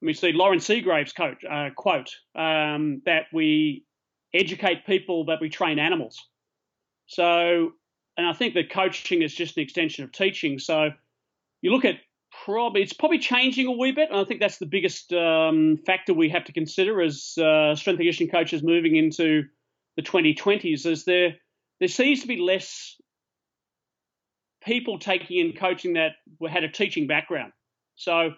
let 0.02 0.06
me 0.06 0.12
see, 0.12 0.32
Loren 0.32 0.60
Seagrave's 0.60 1.12
coach, 1.12 1.44
uh, 1.48 1.70
quote 1.76 2.10
um, 2.36 3.02
that 3.04 3.26
we 3.32 3.84
educate 4.34 4.86
people, 4.86 5.26
that 5.26 5.40
we 5.40 5.48
train 5.48 5.78
animals. 5.78 6.18
So, 7.06 7.72
and 8.16 8.26
I 8.26 8.32
think 8.32 8.54
that 8.54 8.70
coaching 8.70 9.22
is 9.22 9.34
just 9.34 9.56
an 9.56 9.62
extension 9.62 10.04
of 10.04 10.12
teaching. 10.12 10.58
So, 10.58 10.90
you 11.62 11.70
look 11.70 11.84
at 11.84 11.96
probably 12.44 12.82
it's 12.82 12.92
probably 12.92 13.18
changing 13.18 13.66
a 13.66 13.72
wee 13.72 13.92
bit, 13.92 14.10
and 14.10 14.18
I 14.18 14.24
think 14.24 14.40
that's 14.40 14.58
the 14.58 14.66
biggest 14.66 15.12
um, 15.12 15.78
factor 15.86 16.14
we 16.14 16.28
have 16.30 16.44
to 16.44 16.52
consider 16.52 17.00
as 17.00 17.38
uh, 17.38 17.74
strength 17.76 17.98
and 17.98 17.98
conditioning 17.98 18.30
coaches 18.32 18.62
moving 18.62 18.96
into 18.96 19.44
the 19.98 20.02
2020s. 20.02 20.86
Is 20.86 21.04
there 21.04 21.34
there 21.80 21.88
seems 21.88 22.22
to 22.22 22.28
be 22.28 22.36
less 22.36 22.96
people 24.64 24.98
taking 24.98 25.38
in 25.38 25.52
coaching 25.54 25.94
that 25.94 26.12
had 26.48 26.62
a 26.62 26.68
teaching 26.68 27.08
background. 27.08 27.52
So, 27.96 28.30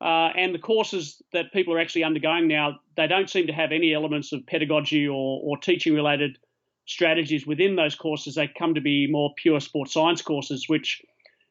uh, 0.00 0.30
and 0.36 0.52
the 0.52 0.58
courses 0.58 1.22
that 1.32 1.52
people 1.52 1.72
are 1.74 1.78
actually 1.78 2.04
undergoing 2.04 2.48
now, 2.48 2.80
they 2.96 3.06
don't 3.06 3.30
seem 3.30 3.46
to 3.46 3.52
have 3.52 3.70
any 3.70 3.94
elements 3.94 4.32
of 4.32 4.44
pedagogy 4.46 5.06
or, 5.06 5.40
or 5.44 5.56
teaching 5.56 5.94
related 5.94 6.36
strategies 6.86 7.46
within 7.46 7.76
those 7.76 7.94
courses. 7.94 8.34
They 8.34 8.48
come 8.48 8.74
to 8.74 8.80
be 8.80 9.06
more 9.08 9.32
pure 9.36 9.60
sports 9.60 9.92
science 9.92 10.20
courses, 10.20 10.68
which 10.68 11.00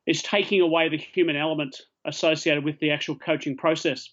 is 0.05 0.21
taking 0.21 0.59
away 0.59 0.89
the 0.89 0.97
human 0.97 1.37
element 1.37 1.81
associated 2.05 2.65
with 2.65 2.79
the 2.79 2.91
actual 2.91 3.15
coaching 3.15 3.55
process. 3.55 4.09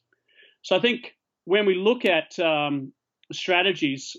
So 0.62 0.76
I 0.76 0.80
think 0.80 1.16
when 1.45 1.66
we 1.66 1.75
look 1.75 2.04
at 2.04 2.38
um, 2.38 2.92
strategies, 3.33 4.16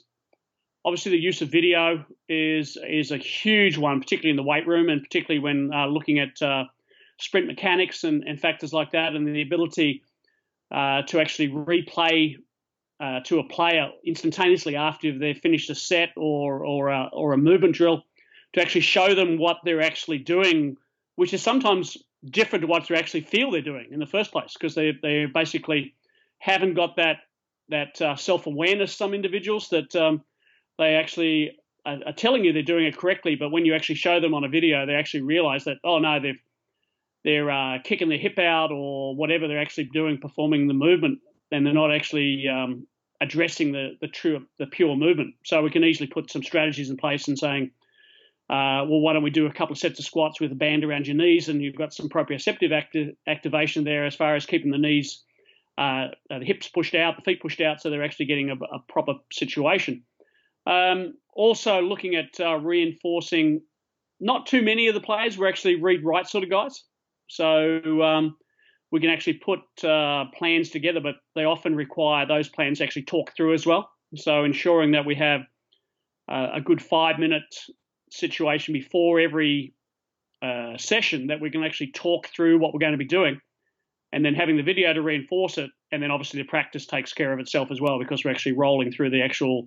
obviously 0.84 1.12
the 1.12 1.20
use 1.20 1.42
of 1.42 1.50
video 1.50 2.06
is 2.28 2.78
is 2.88 3.12
a 3.12 3.18
huge 3.18 3.78
one, 3.78 4.00
particularly 4.00 4.32
in 4.32 4.36
the 4.36 4.44
weight 4.44 4.68
room, 4.68 4.90
and 4.90 5.02
particularly 5.02 5.40
when 5.40 5.72
uh, 5.74 5.88
looking 5.88 6.20
at 6.20 6.42
uh, 6.42 6.66
sprint 7.20 7.48
mechanics 7.48 8.04
and, 8.04 8.24
and, 8.24 8.40
factors 8.40 8.74
like 8.74 8.92
that, 8.92 9.14
and 9.14 9.28
the 9.28 9.42
ability 9.42 10.04
uh, 10.72 11.04
to 11.04 11.20
actually 11.20 11.50
replay 11.50 12.36
uh, 13.00 13.20
to 13.22 13.40
a 13.40 13.44
player 13.44 13.90
instantaneously 14.06 14.76
after 14.76 15.18
they've 15.18 15.38
finished 15.38 15.70
a 15.70 15.76
set 15.76 16.10
or 16.18 16.66
or 16.66 16.90
a, 16.90 17.10
or 17.14 17.34
a 17.34 17.38
movement 17.38 17.76
drill, 17.76 18.04
to 18.54 18.62
actually 18.62 18.82
show 18.82 19.14
them 19.14 19.38
what 19.38 19.58
they're 19.64 19.82
actually 19.82 20.18
doing, 20.18 20.78
which 21.16 21.34
is 21.34 21.42
sometimes 21.42 21.98
different 22.26 22.62
to 22.62 22.68
what 22.68 22.88
they 22.88 22.96
actually 22.96 23.22
feel 23.22 23.52
they're 23.52 23.62
doing 23.62 23.88
in 23.92 24.00
the 24.00 24.06
first 24.06 24.32
place, 24.32 24.54
because 24.54 24.76
they 24.76 24.94
they 25.02 25.26
basically 25.26 25.94
haven't 26.40 26.74
got 26.74 26.96
that 26.96 27.18
that 27.70 28.02
uh, 28.02 28.16
self 28.16 28.48
awareness. 28.48 28.96
Some 28.96 29.14
individuals 29.14 29.70
that 29.70 29.96
um, 29.96 30.24
they 30.78 30.96
actually 30.96 31.58
are, 31.86 31.98
are, 32.06 32.14
telling 32.14 32.44
you 32.44 32.54
they're 32.54 32.64
doing 32.64 32.86
it 32.86 32.98
correctly, 32.98 33.36
but 33.36 33.52
when 33.52 33.66
you 33.66 33.76
actually 33.76 33.96
show 33.96 34.20
them 34.20 34.34
on 34.34 34.44
a 34.44 34.50
video, 34.50 34.86
they 34.86 34.96
actually 34.96 35.22
realize 35.22 35.66
that 35.66 35.78
oh 35.84 36.00
no, 36.00 36.20
they've 36.20 36.40
they're 37.24 37.52
uh, 37.52 37.78
kicking 37.84 38.10
their 38.10 38.18
hip 38.18 38.40
out 38.40 38.72
or 38.72 39.16
whatever 39.16 39.48
they're 39.48 39.62
actually 39.62 39.86
doing, 39.86 40.18
performing 40.18 40.68
the 40.68 40.74
movement, 40.74 41.20
and 41.52 41.66
they're 41.66 41.74
not 41.74 41.94
actually 41.94 42.48
um, 42.48 42.88
addressing 43.20 43.72
the 43.72 43.98
the 44.02 44.08
true 44.08 44.46
the 44.60 44.68
pure 44.68 44.96
movement. 44.96 45.36
So 45.46 45.62
we 45.62 45.72
can 45.72 45.84
easily 45.84 46.08
put 46.08 46.32
some 46.32 46.44
strategies 46.44 46.90
in 46.90 46.98
place 46.98 47.28
and 47.28 47.38
saying. 47.38 47.72
Uh, 48.50 48.84
well, 48.86 49.00
why 49.00 49.14
don't 49.14 49.24
we 49.24 49.30
do 49.30 49.46
a 49.46 49.54
couple 49.54 49.72
of 49.72 49.80
sets 49.80 49.98
of 49.98 50.04
squats 50.04 50.42
with 50.42 50.52
a 50.52 50.56
band 50.56 50.84
around 50.84 51.08
your 51.08 51.16
knees, 51.16 51.48
and 51.48 51.62
you've 51.62 51.78
got 51.78 51.94
some 51.94 52.10
proprioceptive 52.10 52.74
acti- 52.74 53.16
activation 53.26 53.86
there 53.86 54.06
as 54.06 54.14
far 54.14 54.36
as 54.36 54.46
keeping 54.46 54.72
the 54.72 54.78
knees, 54.78 55.24
uh, 55.78 56.08
the 56.30 56.46
hips 56.46 56.68
pushed 56.68 56.96
out, 56.96 57.16
the 57.16 57.22
feet 57.24 57.42
pushed 57.42 57.62
out, 57.62 57.82
so 57.82 57.90
they're 57.90 58.04
actually 58.04 58.26
getting 58.26 58.50
a, 58.50 58.56
a 58.56 58.80
proper 58.88 59.14
situation. 59.32 60.04
Um, 60.66 61.14
also, 61.34 61.82
looking 61.82 62.16
at 62.16 62.40
uh, 62.40 62.58
reinforcing, 62.58 63.62
not 64.20 64.46
too 64.46 64.62
many 64.62 64.88
of 64.88 64.94
the 64.94 65.02
players 65.02 65.38
were 65.38 65.48
actually 65.48 65.82
read 65.82 66.04
write 66.04 66.28
sort 66.28 66.44
of 66.44 66.50
guys. 66.50 66.84
So 67.28 68.02
um, 68.02 68.36
we 68.92 69.00
can 69.00 69.10
actually 69.10 69.36
put 69.36 69.60
uh, 69.84 70.26
plans 70.38 70.70
together, 70.70 71.00
but 71.00 71.16
they 71.36 71.46
often 71.46 71.76
require 71.76 72.26
those 72.26 72.50
plans 72.50 72.80
to 72.80 72.84
actually 72.84 73.04
talk 73.04 73.34
through 73.36 73.54
as 73.54 73.66
well. 73.66 73.90
So 74.16 74.44
ensuring 74.44 74.92
that 74.92 75.06
we 75.06 75.16
have 75.16 75.42
uh, 76.30 76.50
a 76.54 76.62
good 76.62 76.82
five 76.82 77.18
minute 77.18 77.56
situation 78.12 78.74
before 78.74 79.20
every 79.20 79.74
uh, 80.42 80.78
session 80.78 81.28
that 81.28 81.40
we 81.40 81.50
can 81.50 81.64
actually 81.64 81.92
talk 81.92 82.28
through 82.28 82.60
what 82.60 82.74
we're 82.74 82.80
going 82.80 82.92
to 82.92 82.98
be 82.98 83.06
doing 83.06 83.40
and 84.12 84.26
then 84.26 84.34
having 84.34 84.58
the 84.58 84.64
video 84.64 84.92
to 84.94 85.02
reinforce 85.02 85.58
it. 85.58 85.70
And 85.92 86.04
then 86.04 86.12
obviously 86.12 86.42
the 86.42 86.48
practice 86.48 86.86
takes 86.86 87.14
care 87.14 87.32
of 87.32 87.40
itself 87.40 87.70
as 87.72 87.80
well 87.80 88.00
because 88.00 88.26
we're 88.26 88.32
actually 88.32 88.54
rolling 88.54 88.92
through 88.92 89.12
the 89.12 89.22
actual 89.22 89.66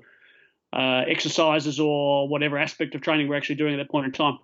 uh, 0.74 1.04
exercises 1.08 1.78
or 1.78 2.28
whatever 2.28 2.58
aspect 2.58 2.94
of 2.94 3.00
training 3.00 3.28
we're 3.28 3.36
actually 3.36 3.54
doing 3.56 3.74
at 3.74 3.76
that 3.76 3.90
point 3.90 4.06
in 4.06 4.12
time. 4.12 4.38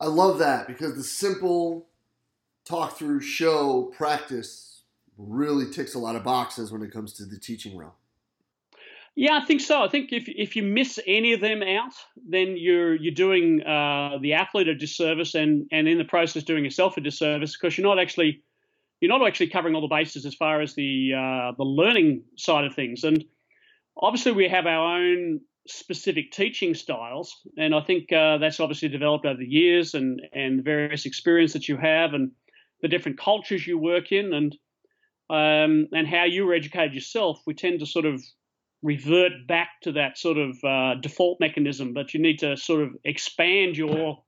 I 0.00 0.06
love 0.06 0.38
that 0.38 0.66
because 0.66 0.94
the 0.94 1.02
simple 1.02 1.88
talk 2.64 2.96
through 2.96 3.20
show 3.20 3.92
practice 3.96 4.82
really 5.16 5.70
ticks 5.70 5.94
a 5.94 5.98
lot 5.98 6.14
of 6.14 6.22
boxes 6.22 6.70
when 6.70 6.82
it 6.82 6.92
comes 6.92 7.12
to 7.14 7.24
the 7.24 7.38
teaching 7.38 7.76
realm. 7.76 7.92
Yeah, 9.16 9.36
I 9.36 9.44
think 9.44 9.60
so. 9.60 9.82
I 9.82 9.88
think 9.88 10.12
if 10.12 10.28
if 10.28 10.54
you 10.54 10.62
miss 10.62 11.00
any 11.04 11.32
of 11.32 11.40
them 11.40 11.60
out, 11.60 11.92
then 12.28 12.54
you're 12.56 12.94
you're 12.94 13.14
doing 13.14 13.60
uh, 13.64 14.18
the 14.20 14.34
athlete 14.34 14.68
a 14.68 14.76
disservice, 14.76 15.34
and 15.34 15.66
and 15.72 15.88
in 15.88 15.98
the 15.98 16.04
process 16.04 16.44
doing 16.44 16.62
yourself 16.62 16.96
a 16.96 17.00
disservice 17.00 17.56
because 17.56 17.76
you're 17.76 17.86
not 17.86 17.98
actually 17.98 18.44
you're 19.00 19.08
not 19.08 19.26
actually 19.26 19.48
covering 19.48 19.74
all 19.74 19.80
the 19.80 19.88
bases 19.88 20.24
as 20.24 20.36
far 20.36 20.60
as 20.60 20.74
the 20.74 21.14
uh, 21.14 21.52
the 21.56 21.64
learning 21.64 22.22
side 22.36 22.64
of 22.64 22.76
things. 22.76 23.02
And 23.02 23.24
Obviously, 24.00 24.32
we 24.32 24.48
have 24.48 24.66
our 24.66 24.98
own 24.98 25.40
specific 25.66 26.30
teaching 26.32 26.74
styles, 26.74 27.34
and 27.56 27.74
I 27.74 27.80
think 27.82 28.12
uh, 28.12 28.38
that's 28.38 28.60
obviously 28.60 28.88
developed 28.88 29.26
over 29.26 29.38
the 29.38 29.46
years 29.46 29.94
and 29.94 30.20
and 30.32 30.64
various 30.64 31.06
experience 31.06 31.52
that 31.52 31.68
you 31.68 31.76
have, 31.76 32.14
and 32.14 32.30
the 32.80 32.88
different 32.88 33.18
cultures 33.18 33.66
you 33.66 33.78
work 33.78 34.12
in 34.12 34.32
and 34.32 34.56
um, 35.30 35.88
and 35.92 36.06
how 36.06 36.24
you 36.24 36.46
were 36.46 36.54
educated 36.54 36.94
yourself, 36.94 37.40
we 37.46 37.54
tend 37.54 37.80
to 37.80 37.86
sort 37.86 38.06
of 38.06 38.22
revert 38.82 39.32
back 39.46 39.68
to 39.82 39.92
that 39.92 40.16
sort 40.16 40.38
of 40.38 40.56
uh, 40.64 40.94
default 41.00 41.38
mechanism. 41.40 41.92
But 41.92 42.14
you 42.14 42.20
need 42.20 42.38
to 42.38 42.56
sort 42.56 42.82
of 42.82 42.90
expand 43.04 43.76
your 43.76 44.22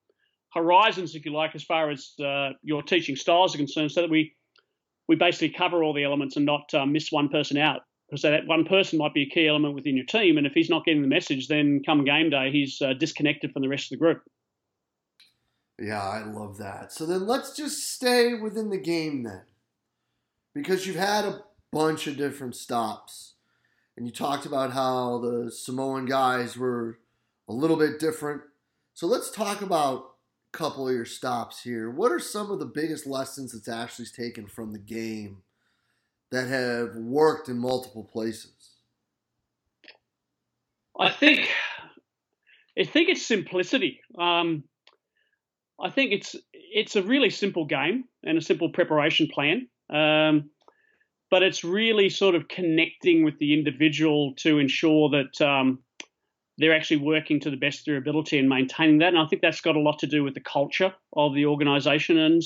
horizons, 0.53 1.15
if 1.15 1.25
you 1.25 1.33
like, 1.33 1.55
as 1.55 1.62
far 1.62 1.91
as 1.91 2.12
uh, 2.23 2.50
your 2.62 2.83
teaching 2.83 3.17
styles 3.17 3.55
are 3.55 3.59
concerned, 3.59 3.93
so 3.93 4.03
that 4.03 4.11
we 4.11 4.35
we 5.09 5.17
basically 5.17 5.50
cover 5.50 5.83
all 5.83 5.95
the 5.95 6.05
elements 6.05 6.37
and 6.37 6.45
not 6.45 6.73
uh, 6.75 6.87
miss 6.87 7.11
one 7.11 7.29
person 7.29 7.57
out. 7.57 7.83
Because 8.11 8.23
that 8.23 8.47
one 8.47 8.64
person 8.64 8.99
might 8.99 9.14
be 9.14 9.23
a 9.23 9.26
key 9.33 9.47
element 9.47 9.76
within 9.76 9.97
your 9.97 10.05
team, 10.07 10.37
and 10.37 10.47
if 10.47 10.52
he's 10.52 10.69
not 10.69 10.85
getting 10.85 11.02
the 11.02 11.09
message, 11.09 11.47
then 11.47 11.81
come 11.87 12.05
game 12.05 12.31
day, 12.31 12.50
he's 12.50 12.83
uh, 12.83 12.93
disconnected 12.93 13.52
from 13.52 13.62
the 13.62 13.69
rest 13.69 13.85
of 13.85 13.90
the 13.90 14.05
group. 14.05 14.23
Yeah, 15.79 16.02
I 16.02 16.25
love 16.25 16.59
that. 16.59 16.93
So 16.93 17.07
then 17.07 17.26
let's 17.26 17.57
just 17.57 17.95
stay 17.95 18.35
within 18.35 18.69
the 18.69 18.79
game 18.79 19.23
then. 19.23 19.43
Because 20.55 20.87
you've 20.87 20.97
had 20.97 21.25
a 21.25 21.43
bunch 21.73 22.09
of 22.09 22.17
different 22.17 22.57
stops. 22.57 23.35
And 23.97 24.07
you 24.07 24.12
talked 24.12 24.45
about 24.45 24.73
how 24.73 25.19
the 25.19 25.50
Samoan 25.50 26.07
guys 26.07 26.57
were 26.57 26.99
a 27.49 27.52
little 27.52 27.76
bit 27.76 28.00
different. 28.00 28.43
So 28.95 29.07
let's 29.07 29.31
talk 29.31 29.62
about 29.62 30.14
a 30.52 30.59
couple 30.59 30.88
of 30.88 30.95
your 30.95 31.05
stops 31.05 31.62
here. 31.62 31.88
What 31.88 32.11
are 32.12 32.19
some 32.19 32.50
of 32.50 32.59
the 32.59 32.67
biggest 32.67 33.07
lessons 33.07 33.52
that 33.52 33.73
Ashley's 33.73 34.12
taken 34.12 34.47
from 34.47 34.73
the 34.73 34.79
game 34.79 35.43
that 36.30 36.49
have 36.49 36.96
worked 36.96 37.49
in 37.49 37.58
multiple 37.58 38.04
places? 38.04 38.76
I 40.99 41.10
think 41.10 41.49
I 42.78 42.84
think 42.84 43.08
it's 43.08 43.26
simplicity. 43.26 44.00
Um, 44.18 44.64
I 45.80 45.90
think 45.90 46.12
it's 46.12 46.37
it's 46.52 46.96
a 46.96 47.02
really 47.02 47.30
simple 47.30 47.66
game 47.66 48.04
and 48.22 48.38
a 48.38 48.42
simple 48.42 48.70
preparation 48.70 49.28
plan. 49.32 49.68
Um, 49.88 50.50
but 51.30 51.42
it's 51.42 51.64
really 51.64 52.08
sort 52.08 52.34
of 52.34 52.49
connecting 52.49 53.25
with 53.25 53.38
the 53.38 53.54
individual 53.54 54.34
to 54.38 54.58
ensure 54.58 55.10
that 55.10 55.40
um, 55.40 55.78
they're 56.58 56.75
actually 56.75 56.99
working 56.99 57.40
to 57.40 57.50
the 57.50 57.56
best 57.56 57.80
of 57.80 57.84
their 57.87 57.96
ability 57.96 58.38
and 58.38 58.49
maintaining 58.49 58.99
that. 58.99 59.08
And 59.08 59.18
I 59.18 59.26
think 59.26 59.40
that's 59.40 59.60
got 59.60 59.76
a 59.76 59.80
lot 59.80 60.00
to 60.00 60.06
do 60.06 60.25
with 60.25 60.34
the 60.34 60.40
culture 60.40 60.92
of 61.14 61.34
the 61.34 61.46
organisation 61.46 62.18
and 62.18 62.42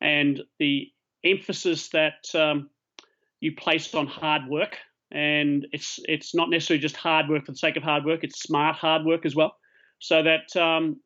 and 0.00 0.42
the 0.58 0.88
emphasis 1.24 1.88
that 1.90 2.34
um, 2.34 2.68
you 3.44 3.54
place 3.54 3.94
on 3.94 4.06
hard 4.06 4.48
work. 4.48 4.78
And 5.12 5.66
it's 5.70 6.00
it's 6.08 6.34
not 6.34 6.50
necessarily 6.50 6.80
just 6.80 6.96
hard 6.96 7.28
work 7.28 7.46
for 7.46 7.52
the 7.52 7.58
sake 7.58 7.76
of 7.76 7.82
hard 7.82 8.04
work; 8.04 8.24
it's 8.24 8.40
smart 8.40 8.76
hard 8.76 9.04
work 9.04 9.24
as 9.24 9.36
well. 9.36 9.54
So 10.00 10.22
that 10.22 10.56
um, 10.60 11.00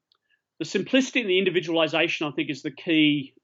the 0.59 0.65
simplicity 0.65 1.21
and 1.21 1.29
the 1.29 1.39
individualization, 1.39 2.27
I 2.27 2.31
think, 2.31 2.49
is 2.49 2.63
the 2.63 2.71
key 2.71 3.35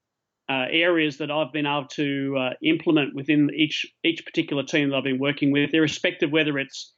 uh, 0.49 0.65
areas 0.71 1.17
that 1.17 1.29
I've 1.29 1.51
been 1.51 1.67
able 1.67 1.87
to 1.91 2.37
uh, 2.39 2.49
implement 2.63 3.13
within 3.13 3.51
each 3.53 3.85
each 4.03 4.25
particular 4.25 4.63
team 4.63 4.89
that 4.89 4.95
I've 4.95 5.03
been 5.03 5.19
working 5.19 5.51
with, 5.51 5.73
irrespective 5.73 6.31
whether 6.31 6.57
it's 6.57 6.91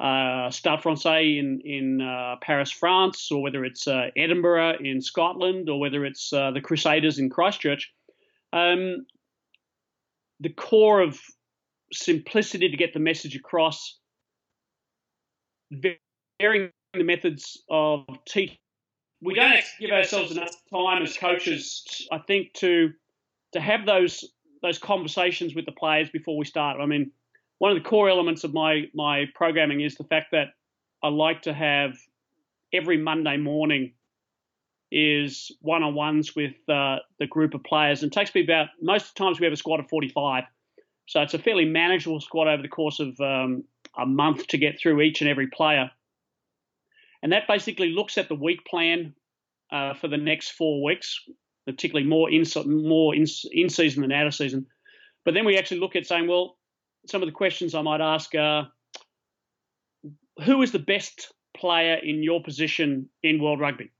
uh, 0.00 0.50
Stade 0.50 0.82
Francais 0.82 1.38
in 1.38 1.60
in 1.64 2.00
uh, 2.00 2.36
Paris, 2.40 2.70
France, 2.70 3.30
or 3.30 3.42
whether 3.42 3.64
it's 3.64 3.86
uh, 3.86 4.08
Edinburgh 4.16 4.78
in 4.80 5.02
Scotland, 5.02 5.68
or 5.68 5.78
whether 5.78 6.06
it's 6.06 6.32
uh, 6.32 6.52
the 6.52 6.60
Crusaders 6.60 7.18
in 7.18 7.28
Christchurch. 7.28 7.92
Um, 8.52 9.04
the 10.40 10.50
core 10.50 11.00
of 11.00 11.20
simplicity 11.92 12.70
to 12.70 12.76
get 12.76 12.92
the 12.92 13.00
message 13.00 13.36
across, 13.36 13.98
varying 15.70 16.70
the 16.92 17.04
methods 17.04 17.62
of 17.70 18.04
teaching 18.26 18.58
we 19.24 19.34
don't 19.34 19.64
give 19.80 19.90
ourselves 19.90 20.32
enough 20.32 20.54
time 20.70 21.02
as 21.02 21.16
coaches, 21.16 22.06
I 22.12 22.18
think, 22.18 22.52
to 22.54 22.92
to 23.52 23.60
have 23.60 23.86
those 23.86 24.24
those 24.62 24.78
conversations 24.78 25.54
with 25.54 25.66
the 25.66 25.72
players 25.72 26.10
before 26.10 26.36
we 26.36 26.44
start. 26.44 26.78
I 26.80 26.86
mean, 26.86 27.10
one 27.58 27.74
of 27.74 27.82
the 27.82 27.88
core 27.88 28.08
elements 28.10 28.44
of 28.44 28.52
my 28.52 28.84
my 28.94 29.24
programming 29.34 29.80
is 29.80 29.94
the 29.96 30.04
fact 30.04 30.32
that 30.32 30.48
I 31.02 31.08
like 31.08 31.42
to 31.42 31.54
have 31.54 31.96
every 32.72 32.98
Monday 32.98 33.38
morning 33.38 33.94
is 34.96 35.50
one 35.60 35.82
on 35.82 35.94
ones 35.94 36.36
with 36.36 36.54
uh, 36.68 36.98
the 37.18 37.26
group 37.26 37.54
of 37.54 37.64
players, 37.64 38.02
and 38.02 38.12
takes 38.12 38.32
me 38.34 38.44
about 38.44 38.68
most 38.80 39.08
of 39.08 39.14
the 39.14 39.18
times 39.18 39.40
we 39.40 39.44
have 39.44 39.52
a 39.52 39.56
squad 39.56 39.80
of 39.80 39.88
45, 39.88 40.44
so 41.06 41.20
it's 41.20 41.34
a 41.34 41.38
fairly 41.38 41.64
manageable 41.64 42.20
squad 42.20 42.46
over 42.46 42.62
the 42.62 42.68
course 42.68 43.00
of 43.00 43.20
um, 43.20 43.64
a 43.98 44.06
month 44.06 44.46
to 44.48 44.58
get 44.58 44.78
through 44.78 45.00
each 45.00 45.20
and 45.20 45.28
every 45.28 45.48
player. 45.48 45.90
And 47.22 47.32
that 47.32 47.48
basically 47.48 47.90
looks 47.90 48.18
at 48.18 48.28
the 48.28 48.34
week 48.34 48.64
plan 48.64 49.14
uh, 49.72 49.94
for 49.94 50.08
the 50.08 50.16
next 50.16 50.52
four 50.52 50.84
weeks, 50.84 51.20
particularly 51.66 52.06
more 52.06 52.30
in 52.30 52.44
more 52.66 53.14
in, 53.14 53.26
in 53.50 53.68
season 53.68 54.02
than 54.02 54.12
out 54.12 54.26
of 54.26 54.34
season. 54.34 54.66
But 55.24 55.34
then 55.34 55.44
we 55.44 55.58
actually 55.58 55.80
look 55.80 55.96
at 55.96 56.06
saying, 56.06 56.28
well, 56.28 56.56
some 57.06 57.22
of 57.22 57.26
the 57.26 57.32
questions 57.32 57.74
I 57.74 57.82
might 57.82 58.00
ask 58.00 58.34
are, 58.34 58.68
who 60.44 60.62
is 60.62 60.72
the 60.72 60.78
best 60.78 61.32
player 61.56 61.94
in 61.94 62.22
your 62.22 62.42
position 62.42 63.08
in 63.22 63.42
World 63.42 63.60
Rugby? 63.60 63.90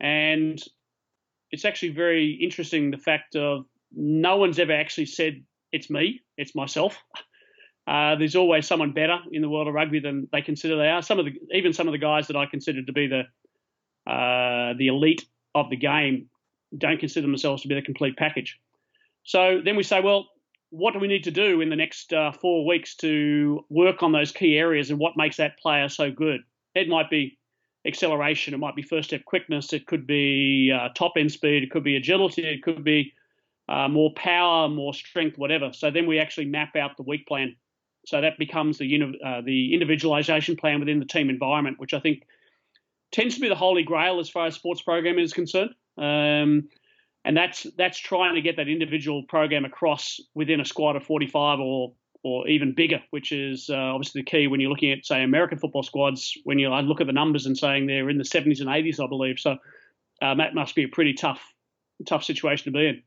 And 0.00 0.60
it's 1.50 1.64
actually 1.64 1.90
very 1.90 2.32
interesting 2.32 2.90
the 2.90 2.98
fact 2.98 3.36
of 3.36 3.66
no 3.92 4.36
one's 4.36 4.58
ever 4.58 4.72
actually 4.72 5.06
said 5.06 5.42
it's 5.72 5.90
me, 5.90 6.22
it's 6.36 6.54
myself. 6.54 6.98
Uh, 7.86 8.14
there's 8.14 8.36
always 8.36 8.68
someone 8.68 8.92
better 8.92 9.18
in 9.32 9.42
the 9.42 9.48
world 9.48 9.66
of 9.66 9.74
rugby 9.74 9.98
than 9.98 10.28
they 10.30 10.42
consider 10.42 10.76
they 10.76 10.88
are. 10.88 11.02
Some 11.02 11.18
of 11.18 11.24
the 11.24 11.32
even 11.52 11.72
some 11.72 11.88
of 11.88 11.92
the 11.92 11.98
guys 11.98 12.28
that 12.28 12.36
I 12.36 12.46
consider 12.46 12.84
to 12.84 12.92
be 12.92 13.08
the 13.08 13.22
uh, 14.08 14.74
the 14.78 14.88
elite 14.88 15.24
of 15.56 15.70
the 15.70 15.76
game 15.76 16.28
don't 16.76 17.00
consider 17.00 17.26
themselves 17.26 17.62
to 17.62 17.68
be 17.68 17.74
the 17.74 17.82
complete 17.82 18.16
package. 18.16 18.60
So 19.24 19.60
then 19.64 19.74
we 19.74 19.82
say, 19.82 20.00
well, 20.00 20.28
what 20.68 20.92
do 20.92 21.00
we 21.00 21.08
need 21.08 21.24
to 21.24 21.32
do 21.32 21.60
in 21.60 21.68
the 21.68 21.74
next 21.74 22.12
uh, 22.12 22.30
four 22.30 22.64
weeks 22.64 22.94
to 22.96 23.64
work 23.68 24.04
on 24.04 24.12
those 24.12 24.30
key 24.30 24.56
areas 24.56 24.90
and 24.90 24.98
what 24.98 25.16
makes 25.16 25.38
that 25.38 25.58
player 25.58 25.88
so 25.88 26.12
good? 26.12 26.42
It 26.74 26.88
might 26.88 27.10
be 27.10 27.38
acceleration, 27.86 28.54
it 28.54 28.58
might 28.58 28.76
be 28.76 28.82
first 28.82 29.08
step 29.08 29.24
quickness, 29.24 29.72
it 29.72 29.86
could 29.86 30.06
be 30.06 30.72
uh, 30.74 30.88
top 30.94 31.12
end 31.16 31.32
speed, 31.32 31.62
it 31.62 31.70
could 31.70 31.84
be 31.84 31.96
agility, 31.96 32.42
it 32.42 32.62
could 32.62 32.84
be 32.84 33.12
uh, 33.68 33.88
more 33.88 34.12
power, 34.14 34.68
more 34.68 34.92
strength, 34.92 35.38
whatever. 35.38 35.72
So 35.72 35.90
then 35.90 36.06
we 36.06 36.18
actually 36.18 36.46
map 36.46 36.76
out 36.76 36.96
the 36.96 37.04
week 37.04 37.26
plan. 37.26 37.56
So 38.06 38.20
that 38.20 38.38
becomes 38.38 38.78
the 38.78 39.18
uh, 39.24 39.42
the 39.42 39.74
individualization 39.74 40.56
plan 40.56 40.80
within 40.80 40.98
the 40.98 41.04
team 41.04 41.30
environment, 41.30 41.78
which 41.78 41.94
I 41.94 42.00
think 42.00 42.22
tends 43.12 43.34
to 43.34 43.40
be 43.40 43.48
the 43.48 43.54
holy 43.54 43.82
grail 43.82 44.18
as 44.20 44.28
far 44.28 44.46
as 44.46 44.54
sports 44.54 44.82
programming 44.82 45.24
is 45.24 45.32
concerned. 45.32 45.70
Um, 45.98 46.68
and 47.24 47.36
that's 47.36 47.66
that's 47.76 47.98
trying 47.98 48.34
to 48.34 48.40
get 48.40 48.56
that 48.56 48.68
individual 48.68 49.24
program 49.24 49.64
across 49.64 50.20
within 50.34 50.60
a 50.60 50.64
squad 50.64 50.96
of 50.96 51.04
45 51.04 51.60
or 51.60 51.92
or 52.22 52.46
even 52.48 52.74
bigger, 52.74 53.00
which 53.10 53.32
is 53.32 53.70
uh, 53.70 53.76
obviously 53.76 54.20
the 54.20 54.30
key 54.30 54.46
when 54.46 54.60
you're 54.60 54.70
looking 54.70 54.92
at 54.92 55.06
say 55.06 55.22
American 55.22 55.58
football 55.58 55.82
squads. 55.82 56.36
When 56.44 56.58
you 56.58 56.68
look 56.68 57.00
at 57.00 57.06
the 57.06 57.12
numbers 57.12 57.46
and 57.46 57.56
saying 57.56 57.86
they're 57.86 58.10
in 58.10 58.18
the 58.18 58.24
70s 58.24 58.60
and 58.60 58.68
80s, 58.68 59.02
I 59.02 59.08
believe. 59.08 59.38
So 59.38 59.56
um, 60.22 60.38
that 60.38 60.54
must 60.54 60.74
be 60.74 60.84
a 60.84 60.88
pretty 60.88 61.14
tough 61.14 61.42
tough 62.06 62.24
situation 62.24 62.72
to 62.72 62.78
be 62.78 62.86
in. 62.86 63.02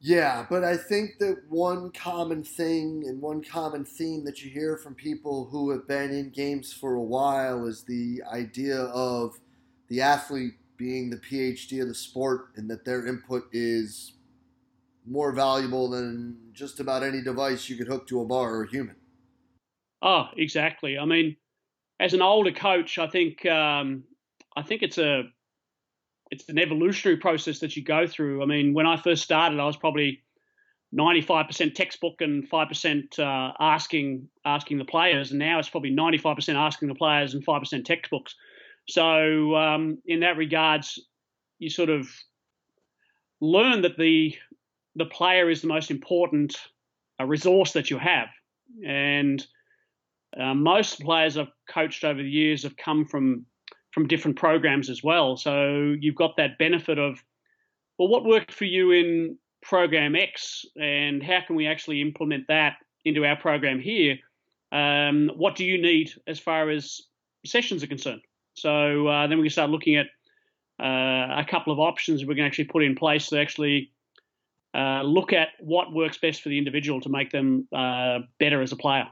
Yeah, 0.00 0.46
but 0.48 0.62
I 0.62 0.76
think 0.76 1.18
that 1.18 1.42
one 1.48 1.90
common 1.90 2.44
thing 2.44 3.02
and 3.06 3.20
one 3.20 3.42
common 3.42 3.84
theme 3.84 4.24
that 4.26 4.42
you 4.42 4.50
hear 4.50 4.76
from 4.76 4.94
people 4.94 5.48
who 5.50 5.70
have 5.70 5.88
been 5.88 6.12
in 6.12 6.30
games 6.30 6.72
for 6.72 6.94
a 6.94 7.02
while 7.02 7.66
is 7.66 7.82
the 7.82 8.22
idea 8.32 8.78
of 8.78 9.40
the 9.88 10.00
athlete 10.00 10.54
being 10.76 11.10
the 11.10 11.16
PhD 11.16 11.82
of 11.82 11.88
the 11.88 11.94
sport 11.94 12.50
and 12.54 12.70
that 12.70 12.84
their 12.84 13.08
input 13.08 13.48
is 13.52 14.12
more 15.10 15.32
valuable 15.32 15.88
than 15.88 16.36
just 16.52 16.80
about 16.80 17.02
any 17.02 17.22
device 17.22 17.68
you 17.68 17.76
could 17.76 17.86
hook 17.86 18.06
to 18.08 18.20
a 18.20 18.24
bar 18.24 18.54
or 18.54 18.64
a 18.64 18.68
human. 18.68 18.96
Oh, 20.02 20.26
exactly. 20.36 20.98
I 20.98 21.04
mean, 21.04 21.36
as 21.98 22.14
an 22.14 22.22
older 22.22 22.52
coach, 22.52 22.98
I 22.98 23.08
think 23.08 23.44
um, 23.46 24.04
I 24.56 24.62
think 24.62 24.82
it's 24.82 24.98
a 24.98 25.24
it's 26.30 26.48
an 26.48 26.58
evolutionary 26.58 27.18
process 27.18 27.60
that 27.60 27.76
you 27.76 27.82
go 27.82 28.06
through. 28.06 28.42
I 28.42 28.46
mean, 28.46 28.74
when 28.74 28.86
I 28.86 28.96
first 28.96 29.22
started, 29.22 29.58
I 29.58 29.64
was 29.64 29.76
probably 29.76 30.22
95% 30.96 31.74
textbook 31.74 32.20
and 32.20 32.48
5% 32.48 33.18
uh, 33.18 33.52
asking 33.60 34.28
asking 34.44 34.78
the 34.78 34.84
players, 34.84 35.30
and 35.30 35.38
now 35.38 35.58
it's 35.58 35.68
probably 35.68 35.94
95% 35.94 36.54
asking 36.54 36.88
the 36.88 36.94
players 36.94 37.34
and 37.34 37.44
5% 37.44 37.84
textbooks. 37.84 38.34
So 38.88 39.54
um, 39.54 39.98
in 40.06 40.20
that 40.20 40.36
regards, 40.36 40.98
you 41.58 41.68
sort 41.68 41.90
of 41.90 42.08
learn 43.40 43.82
that 43.82 43.98
the 43.98 44.34
the 44.98 45.06
player 45.06 45.48
is 45.48 45.62
the 45.62 45.68
most 45.68 45.90
important 45.90 46.56
uh, 47.20 47.24
resource 47.24 47.72
that 47.72 47.90
you 47.90 47.98
have, 47.98 48.28
and 48.86 49.46
uh, 50.38 50.54
most 50.54 51.00
players 51.00 51.38
I've 51.38 51.52
coached 51.68 52.04
over 52.04 52.22
the 52.22 52.28
years 52.28 52.64
have 52.64 52.76
come 52.76 53.04
from 53.06 53.46
from 53.92 54.06
different 54.06 54.36
programs 54.36 54.90
as 54.90 55.02
well. 55.02 55.36
So 55.36 55.96
you've 55.98 56.14
got 56.14 56.36
that 56.36 56.58
benefit 56.58 56.98
of, 56.98 57.18
well, 57.98 58.08
what 58.08 58.24
worked 58.24 58.52
for 58.52 58.66
you 58.66 58.92
in 58.92 59.38
program 59.62 60.14
X, 60.14 60.66
and 60.80 61.22
how 61.22 61.40
can 61.46 61.56
we 61.56 61.66
actually 61.66 62.02
implement 62.02 62.46
that 62.48 62.74
into 63.04 63.24
our 63.24 63.36
program 63.36 63.80
here? 63.80 64.18
Um, 64.70 65.30
what 65.36 65.56
do 65.56 65.64
you 65.64 65.80
need 65.80 66.10
as 66.26 66.38
far 66.38 66.68
as 66.68 67.00
sessions 67.46 67.82
are 67.82 67.88
concerned? 67.88 68.20
So 68.54 69.06
uh, 69.06 69.26
then 69.26 69.38
we 69.38 69.44
can 69.44 69.50
start 69.50 69.70
looking 69.70 69.96
at 69.96 70.06
uh, 70.80 71.40
a 71.40 71.46
couple 71.48 71.72
of 71.72 71.78
options 71.80 72.24
we 72.24 72.34
can 72.34 72.44
actually 72.44 72.66
put 72.66 72.84
in 72.84 72.94
place 72.94 73.28
to 73.28 73.40
actually 73.40 73.90
uh, 74.74 75.02
look 75.02 75.32
at 75.32 75.48
what 75.60 75.92
works 75.92 76.18
best 76.18 76.42
for 76.42 76.48
the 76.48 76.58
individual 76.58 77.00
to 77.00 77.08
make 77.08 77.30
them 77.30 77.66
uh, 77.74 78.20
better 78.38 78.62
as 78.62 78.72
a 78.72 78.76
player. 78.76 79.08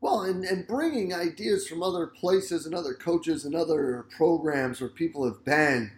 Well, 0.00 0.22
and, 0.22 0.44
and 0.44 0.66
bringing 0.66 1.14
ideas 1.14 1.66
from 1.66 1.82
other 1.82 2.06
places 2.06 2.66
and 2.66 2.74
other 2.74 2.94
coaches 2.94 3.44
and 3.44 3.54
other 3.54 4.06
programs 4.16 4.80
where 4.80 4.90
people 4.90 5.24
have 5.24 5.44
been, 5.44 5.90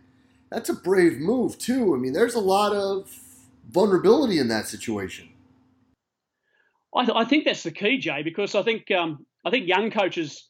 that's 0.50 0.68
a 0.68 0.74
brave 0.74 1.18
move, 1.18 1.58
too. 1.58 1.94
I 1.94 1.98
mean, 1.98 2.12
there's 2.12 2.34
a 2.34 2.40
lot 2.40 2.72
of 2.72 3.10
vulnerability 3.70 4.38
in 4.38 4.48
that 4.48 4.66
situation. 4.66 5.28
I, 6.94 7.04
th- 7.04 7.16
I 7.16 7.24
think 7.24 7.44
that's 7.44 7.64
the 7.64 7.70
key, 7.70 7.98
Jay, 7.98 8.22
because 8.22 8.54
I 8.54 8.62
think 8.62 8.90
um, 8.90 9.26
I 9.44 9.50
think 9.50 9.68
young 9.68 9.90
coaches 9.90 10.48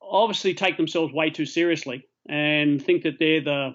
obviously 0.00 0.54
take 0.54 0.76
themselves 0.76 1.12
way 1.12 1.30
too 1.30 1.46
seriously 1.46 2.06
and 2.28 2.82
think 2.82 3.02
that 3.02 3.18
they're 3.18 3.40
the 3.40 3.74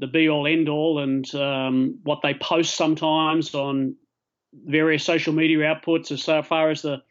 the 0.00 0.06
be 0.06 0.28
all 0.28 0.46
end 0.46 0.68
all 0.68 0.98
and 0.98 1.32
um, 1.34 1.98
what 2.02 2.20
they 2.22 2.34
post 2.34 2.74
sometimes 2.74 3.54
on 3.54 3.94
various 4.52 5.04
social 5.04 5.32
media 5.32 5.58
outputs 5.58 6.10
as 6.10 6.46
far 6.46 6.70
as 6.70 6.82
the 6.82 7.02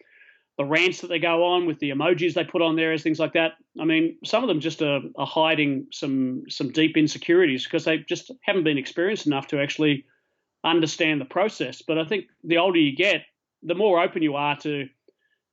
the 0.57 0.65
rants 0.65 0.99
that 0.99 1.07
they 1.07 1.19
go 1.19 1.45
on 1.45 1.65
with 1.65 1.79
the 1.79 1.91
emojis 1.91 2.33
they 2.33 2.43
put 2.43 2.61
on 2.61 2.75
there 2.75 2.91
as 2.91 3.01
things 3.01 3.17
like 3.17 3.31
that. 3.31 3.53
I 3.79 3.85
mean, 3.85 4.17
some 4.25 4.43
of 4.43 4.49
them 4.49 4.59
just 4.59 4.81
are, 4.81 4.99
are 5.17 5.25
hiding 5.25 5.87
some 5.93 6.43
some 6.49 6.71
deep 6.71 6.97
insecurities 6.97 7.63
because 7.63 7.85
they 7.85 7.99
just 7.99 8.29
haven't 8.43 8.65
been 8.65 8.77
experienced 8.77 9.25
enough 9.25 9.47
to 9.47 9.61
actually 9.61 10.05
understand 10.65 11.21
the 11.21 11.25
process. 11.25 11.81
But 11.81 11.97
I 11.97 12.03
think 12.03 12.25
the 12.43 12.57
older 12.57 12.77
you 12.77 12.93
get, 12.93 13.21
the 13.63 13.75
more 13.75 14.01
open 14.01 14.21
you 14.21 14.35
are 14.35 14.57
to 14.57 14.87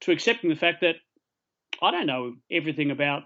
to 0.00 0.10
accepting 0.10 0.50
the 0.50 0.56
fact 0.56 0.80
that 0.80 0.96
I 1.80 1.92
don't 1.92 2.06
know 2.06 2.34
everything 2.50 2.90
about 2.90 3.24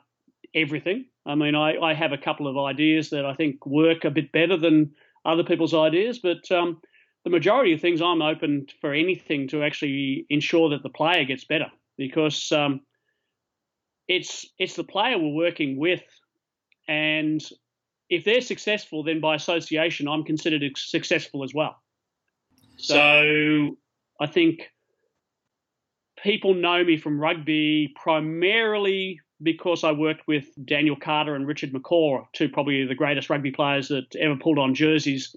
everything. 0.55 1.07
I 1.31 1.37
mean, 1.37 1.55
I, 1.55 1.79
I 1.79 1.95
have 1.95 2.13
a 2.13 2.19
couple 2.19 2.49
of 2.49 2.59
ideas 2.59 3.11
that 3.11 3.25
I 3.25 3.35
think 3.35 3.65
work 3.65 4.05
a 4.05 4.11
bit 4.11 4.33
better 4.33 4.57
than 4.57 4.91
other 5.25 5.45
people's 5.45 5.75
ideas, 5.75 6.19
but 6.19 6.51
um, 6.51 6.81
the 7.25 7.31
majority 7.31 7.73
of 7.73 7.81
things 7.81 8.03
I'm 8.03 8.21
open 8.21 8.67
for 8.81 8.93
anything 8.93 9.47
to 9.49 9.63
actually 9.63 10.27
ensure 10.29 10.71
that 10.71 10.83
the 10.83 10.89
player 10.89 11.25
gets 11.25 11.45
better 11.45 11.71
because 11.97 12.51
um, 12.51 12.81
it's 14.09 14.45
it's 14.59 14.75
the 14.75 14.83
player 14.83 15.19
we're 15.19 15.35
working 15.35 15.79
with, 15.79 16.03
and 16.89 17.41
if 18.09 18.25
they're 18.25 18.41
successful, 18.41 19.05
then 19.05 19.21
by 19.21 19.37
association, 19.37 20.09
I'm 20.09 20.25
considered 20.25 20.65
successful 20.77 21.45
as 21.45 21.55
well. 21.55 21.77
So 22.77 23.77
I 24.21 24.27
think 24.27 24.69
people 26.25 26.55
know 26.55 26.83
me 26.83 26.97
from 26.97 27.21
rugby 27.21 27.95
primarily 27.95 29.21
because 29.43 29.85
I 29.85 29.93
worked 29.93 30.27
with 30.27 30.47
Daniel 30.65 30.97
Carter 30.97 31.35
and 31.35 31.47
Richard 31.47 31.73
McCaw, 31.73 32.25
two 32.33 32.49
probably 32.49 32.87
the 32.87 32.95
greatest 32.95 33.31
rugby 33.31 33.51
players 33.51 33.89
that 33.89 34.15
ever 34.17 34.37
pulled 34.37 34.59
on 34.59 34.75
jerseys 34.75 35.35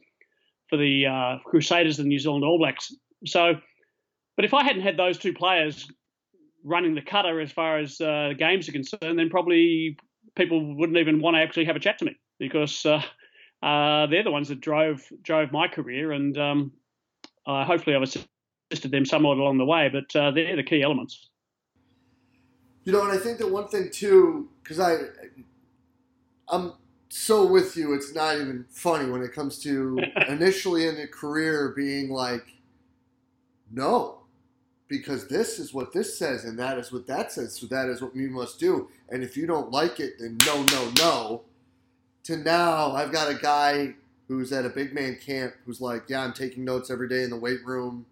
for 0.69 0.77
the 0.77 1.05
uh, 1.05 1.37
Crusaders 1.45 1.99
and 1.99 2.07
New 2.07 2.19
Zealand 2.19 2.43
All 2.43 2.57
Blacks. 2.57 2.93
So, 3.25 3.55
but 4.35 4.45
if 4.45 4.53
I 4.53 4.63
hadn't 4.63 4.81
had 4.81 4.97
those 4.97 5.17
two 5.17 5.33
players 5.33 5.87
running 6.63 6.95
the 6.95 7.01
cutter 7.01 7.39
as 7.39 7.51
far 7.51 7.79
as 7.79 7.99
uh, 8.01 8.33
games 8.37 8.67
are 8.67 8.73
concerned, 8.73 9.19
then 9.19 9.29
probably 9.29 9.97
people 10.35 10.75
wouldn't 10.75 10.97
even 10.97 11.21
want 11.21 11.35
to 11.35 11.41
actually 11.41 11.65
have 11.65 11.75
a 11.75 11.79
chat 11.79 11.99
to 11.99 12.05
me 12.05 12.15
because 12.39 12.85
uh, 12.85 13.01
uh 13.61 14.07
they're 14.07 14.23
the 14.23 14.31
ones 14.31 14.49
that 14.49 14.59
drove 14.59 15.01
drove 15.21 15.51
my 15.51 15.67
career, 15.67 16.11
and 16.11 16.37
um, 16.37 16.71
hopefully 17.45 17.95
I've 17.95 18.03
assisted 18.03 18.91
them 18.91 19.05
somewhat 19.05 19.37
along 19.37 19.59
the 19.59 19.65
way. 19.65 19.89
But 19.89 20.19
uh, 20.19 20.31
they're 20.31 20.55
the 20.55 20.63
key 20.63 20.81
elements. 20.81 21.29
You 22.85 22.91
know, 22.91 23.03
and 23.03 23.11
I 23.11 23.17
think 23.17 23.37
that 23.37 23.49
one 23.49 23.67
thing 23.67 23.89
too, 23.91 24.49
because 24.61 24.79
I, 24.79 24.97
I'm 26.49 26.73
so 27.13 27.45
with 27.45 27.77
you. 27.77 27.93
It's 27.93 28.13
not 28.15 28.35
even 28.35 28.65
funny 28.71 29.09
when 29.09 29.21
it 29.21 29.33
comes 29.33 29.59
to 29.59 29.99
initially 30.27 30.87
in 30.87 30.97
a 30.99 31.07
career 31.07 31.71
being 31.75 32.09
like, 32.09 32.55
no, 33.71 34.19
because 34.87 35.27
this 35.27 35.59
is 35.59 35.73
what 35.73 35.93
this 35.93 36.17
says 36.17 36.43
and 36.43 36.57
that 36.57 36.79
is 36.79 36.91
what 36.91 37.05
that 37.07 37.31
says. 37.31 37.55
So 37.55 37.67
that 37.67 37.87
is 37.87 38.01
what 38.01 38.15
we 38.15 38.27
must 38.27 38.59
do. 38.59 38.89
And 39.09 39.23
if 39.23 39.37
you 39.37 39.45
don't 39.45 39.71
like 39.71 39.99
it, 39.99 40.13
then 40.19 40.37
no, 40.45 40.63
no, 40.63 40.91
no. 40.97 41.41
To 42.23 42.37
now, 42.37 42.93
I've 42.93 43.11
got 43.11 43.29
a 43.29 43.35
guy 43.35 43.93
who's 44.27 44.51
at 44.51 44.65
a 44.65 44.69
big 44.69 44.93
man 44.93 45.17
camp 45.23 45.53
who's 45.65 45.79
like, 45.79 46.03
yeah, 46.07 46.21
I'm 46.21 46.33
taking 46.33 46.65
notes 46.65 46.89
every 46.89 47.09
day 47.09 47.23
in 47.23 47.29
the 47.29 47.37
weight 47.37 47.63
room, 47.65 48.05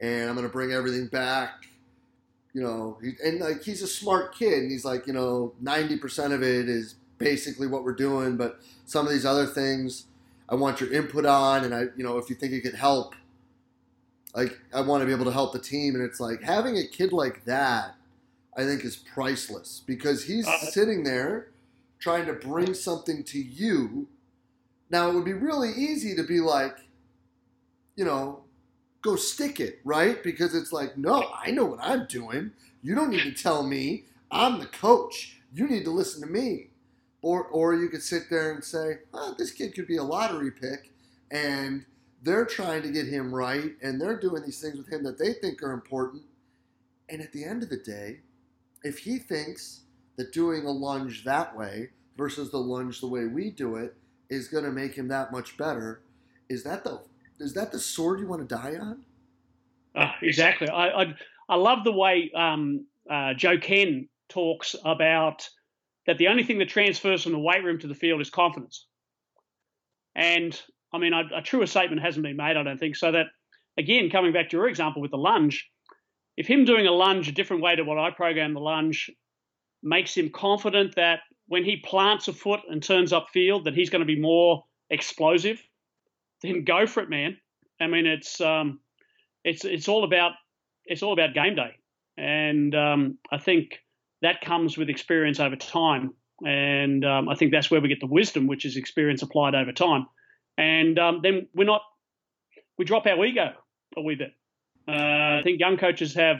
and 0.00 0.30
I'm 0.30 0.36
gonna 0.36 0.48
bring 0.48 0.72
everything 0.72 1.08
back 1.08 1.66
you 2.52 2.62
know, 2.62 2.98
and 3.24 3.40
like 3.40 3.62
he's 3.62 3.82
a 3.82 3.86
smart 3.86 4.34
kid, 4.34 4.62
and 4.62 4.70
he's 4.70 4.84
like, 4.84 5.06
you 5.06 5.12
know, 5.12 5.52
ninety 5.60 5.96
percent 5.96 6.32
of 6.32 6.42
it 6.42 6.68
is 6.68 6.96
basically 7.18 7.66
what 7.66 7.84
we're 7.84 7.94
doing, 7.94 8.36
but 8.36 8.60
some 8.86 9.06
of 9.06 9.12
these 9.12 9.26
other 9.26 9.46
things 9.46 10.06
I 10.48 10.56
want 10.56 10.80
your 10.80 10.92
input 10.92 11.26
on, 11.26 11.64
and 11.64 11.74
I, 11.74 11.82
you 11.96 12.02
know, 12.02 12.18
if 12.18 12.28
you 12.28 12.34
think 12.34 12.52
it 12.52 12.62
could 12.62 12.74
help, 12.74 13.14
like 14.34 14.58
I 14.74 14.80
want 14.80 15.02
to 15.02 15.06
be 15.06 15.12
able 15.12 15.26
to 15.26 15.32
help 15.32 15.52
the 15.52 15.60
team, 15.60 15.94
and 15.94 16.02
it's 16.02 16.18
like 16.18 16.42
having 16.42 16.76
a 16.76 16.86
kid 16.86 17.12
like 17.12 17.44
that, 17.44 17.94
I 18.56 18.64
think 18.64 18.84
is 18.84 18.96
priceless 18.96 19.82
because 19.86 20.24
he's 20.24 20.48
uh, 20.48 20.58
sitting 20.58 21.04
there 21.04 21.48
trying 22.00 22.26
to 22.26 22.32
bring 22.32 22.74
something 22.74 23.22
to 23.24 23.38
you. 23.38 24.08
Now 24.90 25.08
it 25.08 25.14
would 25.14 25.24
be 25.24 25.34
really 25.34 25.70
easy 25.70 26.16
to 26.16 26.24
be 26.24 26.40
like, 26.40 26.78
you 27.94 28.04
know, 28.04 28.39
go 29.02 29.16
stick 29.16 29.60
it, 29.60 29.80
right? 29.84 30.22
Because 30.22 30.54
it's 30.54 30.72
like, 30.72 30.96
no, 30.96 31.30
I 31.34 31.50
know 31.50 31.64
what 31.64 31.80
I'm 31.82 32.06
doing. 32.06 32.52
You 32.82 32.94
don't 32.94 33.10
need 33.10 33.22
to 33.22 33.32
tell 33.32 33.62
me. 33.62 34.04
I'm 34.30 34.58
the 34.58 34.66
coach. 34.66 35.40
You 35.52 35.68
need 35.68 35.84
to 35.84 35.90
listen 35.90 36.20
to 36.22 36.28
me. 36.28 36.68
Or, 37.22 37.44
or 37.44 37.74
you 37.74 37.88
could 37.88 38.02
sit 38.02 38.24
there 38.30 38.52
and 38.52 38.64
say, 38.64 38.98
oh, 39.12 39.34
this 39.36 39.52
kid 39.52 39.74
could 39.74 39.86
be 39.86 39.98
a 39.98 40.02
lottery 40.02 40.50
pick, 40.50 40.90
and 41.30 41.84
they're 42.22 42.46
trying 42.46 42.82
to 42.82 42.90
get 42.90 43.06
him 43.06 43.34
right, 43.34 43.76
and 43.82 44.00
they're 44.00 44.18
doing 44.18 44.42
these 44.42 44.60
things 44.60 44.78
with 44.78 44.88
him 44.88 45.04
that 45.04 45.18
they 45.18 45.34
think 45.34 45.62
are 45.62 45.72
important. 45.72 46.22
And 47.10 47.20
at 47.20 47.32
the 47.32 47.44
end 47.44 47.62
of 47.62 47.68
the 47.68 47.76
day, 47.76 48.20
if 48.82 48.98
he 48.98 49.18
thinks 49.18 49.82
that 50.16 50.32
doing 50.32 50.64
a 50.64 50.70
lunge 50.70 51.24
that 51.24 51.56
way 51.56 51.90
versus 52.16 52.50
the 52.50 52.58
lunge 52.58 53.00
the 53.00 53.06
way 53.06 53.26
we 53.26 53.50
do 53.50 53.76
it 53.76 53.96
is 54.30 54.48
going 54.48 54.64
to 54.64 54.70
make 54.70 54.94
him 54.94 55.08
that 55.08 55.32
much 55.32 55.56
better, 55.58 56.02
is 56.48 56.62
that 56.62 56.84
the 56.84 57.00
is 57.40 57.54
that 57.54 57.72
the 57.72 57.78
sword 57.78 58.20
you 58.20 58.26
want 58.26 58.46
to 58.46 58.54
die 58.54 58.76
on? 58.80 59.02
Uh, 59.94 60.12
exactly. 60.22 60.68
I, 60.68 61.02
I, 61.02 61.14
I 61.48 61.56
love 61.56 61.84
the 61.84 61.92
way 61.92 62.30
um, 62.34 62.86
uh, 63.10 63.34
Joe 63.34 63.58
Kenn 63.58 64.08
talks 64.28 64.76
about 64.84 65.48
that 66.06 66.18
the 66.18 66.28
only 66.28 66.44
thing 66.44 66.58
that 66.58 66.68
transfers 66.68 67.24
from 67.24 67.32
the 67.32 67.38
weight 67.38 67.64
room 67.64 67.78
to 67.80 67.86
the 67.86 67.94
field 67.94 68.20
is 68.20 68.30
confidence. 68.30 68.86
And 70.14 70.60
I 70.92 70.98
mean, 70.98 71.12
a, 71.12 71.22
a 71.36 71.42
truer 71.42 71.66
statement 71.66 72.02
hasn't 72.02 72.24
been 72.24 72.36
made, 72.36 72.56
I 72.56 72.62
don't 72.62 72.78
think. 72.78 72.96
So 72.96 73.12
that 73.12 73.26
again, 73.78 74.10
coming 74.10 74.32
back 74.32 74.50
to 74.50 74.56
your 74.56 74.68
example 74.68 75.02
with 75.02 75.10
the 75.10 75.18
lunge, 75.18 75.68
if 76.36 76.46
him 76.46 76.64
doing 76.64 76.86
a 76.86 76.92
lunge 76.92 77.28
a 77.28 77.32
different 77.32 77.62
way 77.62 77.74
to 77.76 77.82
what 77.82 77.98
I 77.98 78.10
program 78.10 78.54
the 78.54 78.60
lunge 78.60 79.10
makes 79.82 80.16
him 80.16 80.30
confident 80.30 80.94
that 80.96 81.20
when 81.48 81.64
he 81.64 81.76
plants 81.78 82.28
a 82.28 82.32
foot 82.32 82.60
and 82.68 82.82
turns 82.82 83.12
up 83.12 83.28
field, 83.32 83.64
that 83.64 83.74
he's 83.74 83.90
going 83.90 84.00
to 84.00 84.06
be 84.06 84.20
more 84.20 84.64
explosive 84.90 85.60
then 86.42 86.64
go 86.64 86.86
for 86.86 87.02
it, 87.02 87.10
man. 87.10 87.36
I 87.80 87.86
mean, 87.86 88.06
it's 88.06 88.40
um, 88.40 88.80
it's 89.44 89.64
it's 89.64 89.88
all 89.88 90.04
about 90.04 90.32
it's 90.84 91.02
all 91.02 91.12
about 91.12 91.34
game 91.34 91.54
day, 91.54 91.76
and 92.16 92.74
um, 92.74 93.18
I 93.30 93.38
think 93.38 93.80
that 94.22 94.40
comes 94.40 94.76
with 94.76 94.90
experience 94.90 95.40
over 95.40 95.56
time, 95.56 96.14
and 96.44 97.04
um, 97.04 97.28
I 97.28 97.34
think 97.34 97.52
that's 97.52 97.70
where 97.70 97.80
we 97.80 97.88
get 97.88 98.00
the 98.00 98.06
wisdom, 98.06 98.46
which 98.46 98.64
is 98.64 98.76
experience 98.76 99.22
applied 99.22 99.54
over 99.54 99.72
time, 99.72 100.06
and 100.58 100.98
um, 100.98 101.20
then 101.22 101.48
we're 101.54 101.64
not 101.64 101.82
we 102.78 102.84
drop 102.84 103.06
our 103.06 103.24
ego 103.24 103.52
a 103.96 104.02
wee 104.02 104.14
bit. 104.14 104.32
Uh, 104.88 105.38
I 105.38 105.40
think 105.44 105.60
young 105.60 105.76
coaches 105.76 106.14
have 106.14 106.38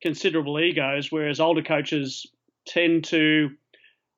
considerable 0.00 0.58
egos, 0.58 1.10
whereas 1.10 1.40
older 1.40 1.62
coaches 1.62 2.26
tend 2.66 3.04
to 3.04 3.50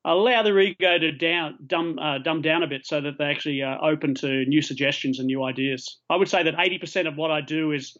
allow 0.04 0.42
their 0.42 0.58
ego 0.58 0.98
to 0.98 1.12
down, 1.12 1.58
dumb, 1.66 1.98
uh, 1.98 2.18
dumb 2.18 2.42
down 2.42 2.62
a 2.62 2.66
bit 2.66 2.86
so 2.86 3.00
that 3.00 3.18
they 3.18 3.24
actually 3.24 3.62
are 3.62 3.82
open 3.82 4.14
to 4.16 4.44
new 4.46 4.60
suggestions 4.60 5.18
and 5.18 5.26
new 5.26 5.42
ideas. 5.42 5.98
I 6.10 6.16
would 6.16 6.28
say 6.28 6.42
that 6.42 6.54
80% 6.54 7.08
of 7.08 7.16
what 7.16 7.30
I 7.30 7.40
do 7.40 7.72
is 7.72 7.96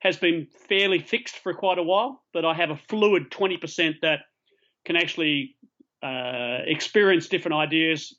has 0.00 0.16
been 0.16 0.46
fairly 0.68 1.00
fixed 1.00 1.36
for 1.38 1.52
quite 1.52 1.78
a 1.78 1.82
while, 1.82 2.22
but 2.32 2.44
I 2.44 2.54
have 2.54 2.70
a 2.70 2.76
fluid 2.88 3.30
20% 3.30 3.94
that 4.02 4.20
can 4.84 4.94
actually 4.94 5.56
uh, 6.02 6.58
experience 6.64 7.26
different 7.26 7.56
ideas, 7.56 8.16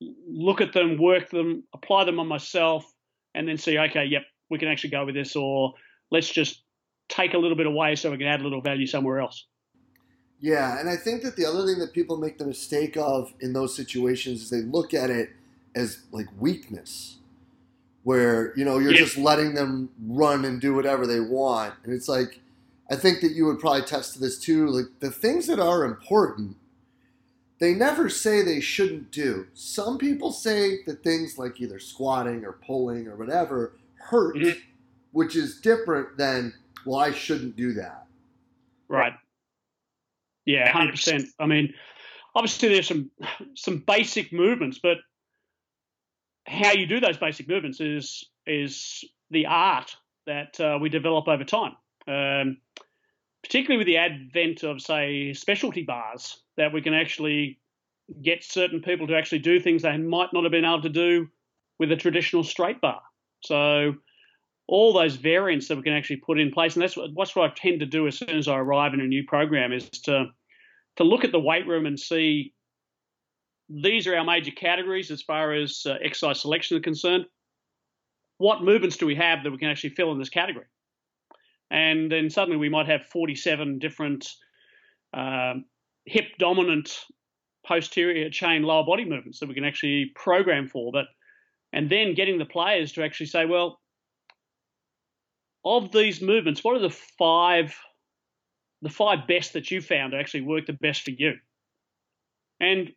look 0.00 0.62
at 0.62 0.72
them, 0.72 0.96
work 0.96 1.28
them, 1.28 1.64
apply 1.74 2.04
them 2.04 2.18
on 2.18 2.26
myself, 2.26 2.90
and 3.34 3.46
then 3.46 3.58
see, 3.58 3.78
okay, 3.78 4.06
yep, 4.06 4.22
we 4.48 4.58
can 4.58 4.68
actually 4.68 4.90
go 4.90 5.04
with 5.04 5.14
this, 5.14 5.36
or 5.36 5.74
let's 6.10 6.30
just 6.30 6.62
take 7.10 7.34
a 7.34 7.38
little 7.38 7.56
bit 7.56 7.66
away 7.66 7.96
so 7.96 8.10
we 8.10 8.16
can 8.16 8.26
add 8.26 8.40
a 8.40 8.44
little 8.44 8.62
value 8.62 8.86
somewhere 8.86 9.20
else. 9.20 9.46
Yeah, 10.40 10.78
and 10.78 10.88
I 10.88 10.96
think 10.96 11.22
that 11.22 11.36
the 11.36 11.44
other 11.44 11.66
thing 11.66 11.78
that 11.80 11.92
people 11.92 12.16
make 12.16 12.38
the 12.38 12.46
mistake 12.46 12.96
of 12.96 13.32
in 13.40 13.52
those 13.52 13.76
situations 13.76 14.42
is 14.42 14.50
they 14.50 14.62
look 14.62 14.94
at 14.94 15.10
it 15.10 15.30
as 15.74 16.04
like 16.12 16.26
weakness, 16.38 17.18
where 18.04 18.56
you 18.56 18.64
know 18.64 18.78
you're 18.78 18.92
yeah. 18.92 18.98
just 18.98 19.18
letting 19.18 19.54
them 19.54 19.90
run 20.06 20.44
and 20.44 20.60
do 20.60 20.74
whatever 20.74 21.06
they 21.06 21.20
want, 21.20 21.74
and 21.84 21.92
it's 21.92 22.08
like 22.08 22.40
I 22.90 22.96
think 22.96 23.20
that 23.20 23.32
you 23.32 23.46
would 23.46 23.60
probably 23.60 23.82
test 23.82 24.14
to 24.14 24.18
this 24.18 24.38
too. 24.38 24.68
Like 24.68 24.86
the 24.98 25.10
things 25.10 25.46
that 25.46 25.60
are 25.60 25.84
important, 25.84 26.56
they 27.60 27.72
never 27.72 28.08
say 28.08 28.42
they 28.42 28.60
shouldn't 28.60 29.12
do. 29.12 29.46
Some 29.54 29.96
people 29.96 30.32
say 30.32 30.82
that 30.86 31.04
things 31.04 31.38
like 31.38 31.60
either 31.60 31.78
squatting 31.78 32.44
or 32.44 32.52
pulling 32.66 33.06
or 33.06 33.14
whatever 33.14 33.74
hurt, 33.96 34.34
mm-hmm. 34.34 34.58
which 35.12 35.36
is 35.36 35.60
different 35.60 36.16
than, 36.16 36.54
well, 36.84 36.98
I 36.98 37.12
shouldn't 37.12 37.56
do 37.56 37.72
that. 37.74 38.06
Right. 38.88 39.12
Yeah, 40.46 40.70
hundred 40.70 40.92
percent. 40.92 41.28
I 41.38 41.46
mean, 41.46 41.74
obviously 42.34 42.70
there's 42.70 42.88
some 42.88 43.10
some 43.54 43.78
basic 43.86 44.32
movements, 44.32 44.78
but 44.82 44.98
how 46.46 46.72
you 46.72 46.86
do 46.86 47.00
those 47.00 47.18
basic 47.18 47.48
movements 47.48 47.80
is 47.80 48.24
is 48.46 49.04
the 49.30 49.46
art 49.46 49.96
that 50.26 50.58
uh, 50.60 50.78
we 50.80 50.88
develop 50.88 51.28
over 51.28 51.44
time. 51.44 51.76
Um, 52.08 52.58
particularly 53.42 53.78
with 53.78 53.86
the 53.86 53.96
advent 53.96 54.62
of, 54.64 54.80
say, 54.82 55.32
specialty 55.32 55.82
bars, 55.82 56.40
that 56.56 56.72
we 56.72 56.82
can 56.82 56.94
actually 56.94 57.58
get 58.22 58.44
certain 58.44 58.80
people 58.82 59.06
to 59.06 59.16
actually 59.16 59.38
do 59.38 59.60
things 59.60 59.82
they 59.82 59.96
might 59.96 60.32
not 60.32 60.42
have 60.42 60.52
been 60.52 60.64
able 60.64 60.82
to 60.82 60.88
do 60.88 61.28
with 61.78 61.90
a 61.90 61.96
traditional 61.96 62.44
straight 62.44 62.80
bar. 62.80 63.00
So 63.42 63.94
all 64.70 64.92
those 64.92 65.16
variants 65.16 65.68
that 65.68 65.76
we 65.76 65.82
can 65.82 65.92
actually 65.92 66.16
put 66.16 66.38
in 66.38 66.50
place, 66.50 66.74
and 66.74 66.82
that's 66.82 66.96
what, 66.96 67.10
what 67.14 67.36
I 67.36 67.52
tend 67.54 67.80
to 67.80 67.86
do 67.86 68.06
as 68.06 68.16
soon 68.16 68.30
as 68.30 68.48
I 68.48 68.56
arrive 68.56 68.94
in 68.94 69.00
a 69.00 69.06
new 69.06 69.24
program, 69.26 69.72
is 69.72 69.88
to 70.04 70.26
to 70.96 71.04
look 71.04 71.24
at 71.24 71.32
the 71.32 71.40
weight 71.40 71.66
room 71.66 71.86
and 71.86 71.98
see 71.98 72.52
these 73.68 74.06
are 74.06 74.16
our 74.16 74.24
major 74.24 74.50
categories 74.50 75.10
as 75.10 75.22
far 75.22 75.52
as 75.54 75.82
uh, 75.86 75.94
exercise 76.02 76.40
selection 76.40 76.76
is 76.76 76.82
concerned. 76.82 77.24
What 78.38 78.64
movements 78.64 78.96
do 78.96 79.06
we 79.06 79.14
have 79.14 79.44
that 79.44 79.50
we 79.50 79.58
can 79.58 79.68
actually 79.68 79.90
fill 79.90 80.12
in 80.12 80.18
this 80.18 80.28
category? 80.28 80.66
and 81.70 82.10
then 82.10 82.28
suddenly 82.28 82.56
we 82.56 82.68
might 82.68 82.86
have 82.86 83.06
47 83.06 83.78
different 83.78 84.28
um, 85.14 85.64
hip 86.04 86.26
dominant 86.38 87.04
posterior 87.66 88.30
chain 88.30 88.62
lower 88.62 88.84
body 88.84 89.04
movements 89.04 89.38
that 89.40 89.48
we 89.48 89.54
can 89.54 89.64
actually 89.64 90.12
program 90.14 90.68
for. 90.68 90.90
But 90.92 91.06
and 91.72 91.88
then 91.88 92.14
getting 92.14 92.38
the 92.38 92.44
players 92.44 92.92
to 92.92 93.04
actually 93.04 93.26
say, 93.26 93.46
well, 93.46 93.79
of 95.64 95.92
these 95.92 96.20
movements, 96.20 96.64
what 96.64 96.76
are 96.76 96.80
the 96.80 96.90
five 96.90 97.76
the 98.82 98.88
five 98.88 99.26
best 99.26 99.52
that 99.52 99.70
you 99.70 99.82
found 99.82 100.14
actually 100.14 100.40
work 100.40 100.66
the 100.66 100.72
best 100.72 101.02
for 101.02 101.10
you? 101.10 101.34
And 102.60 102.90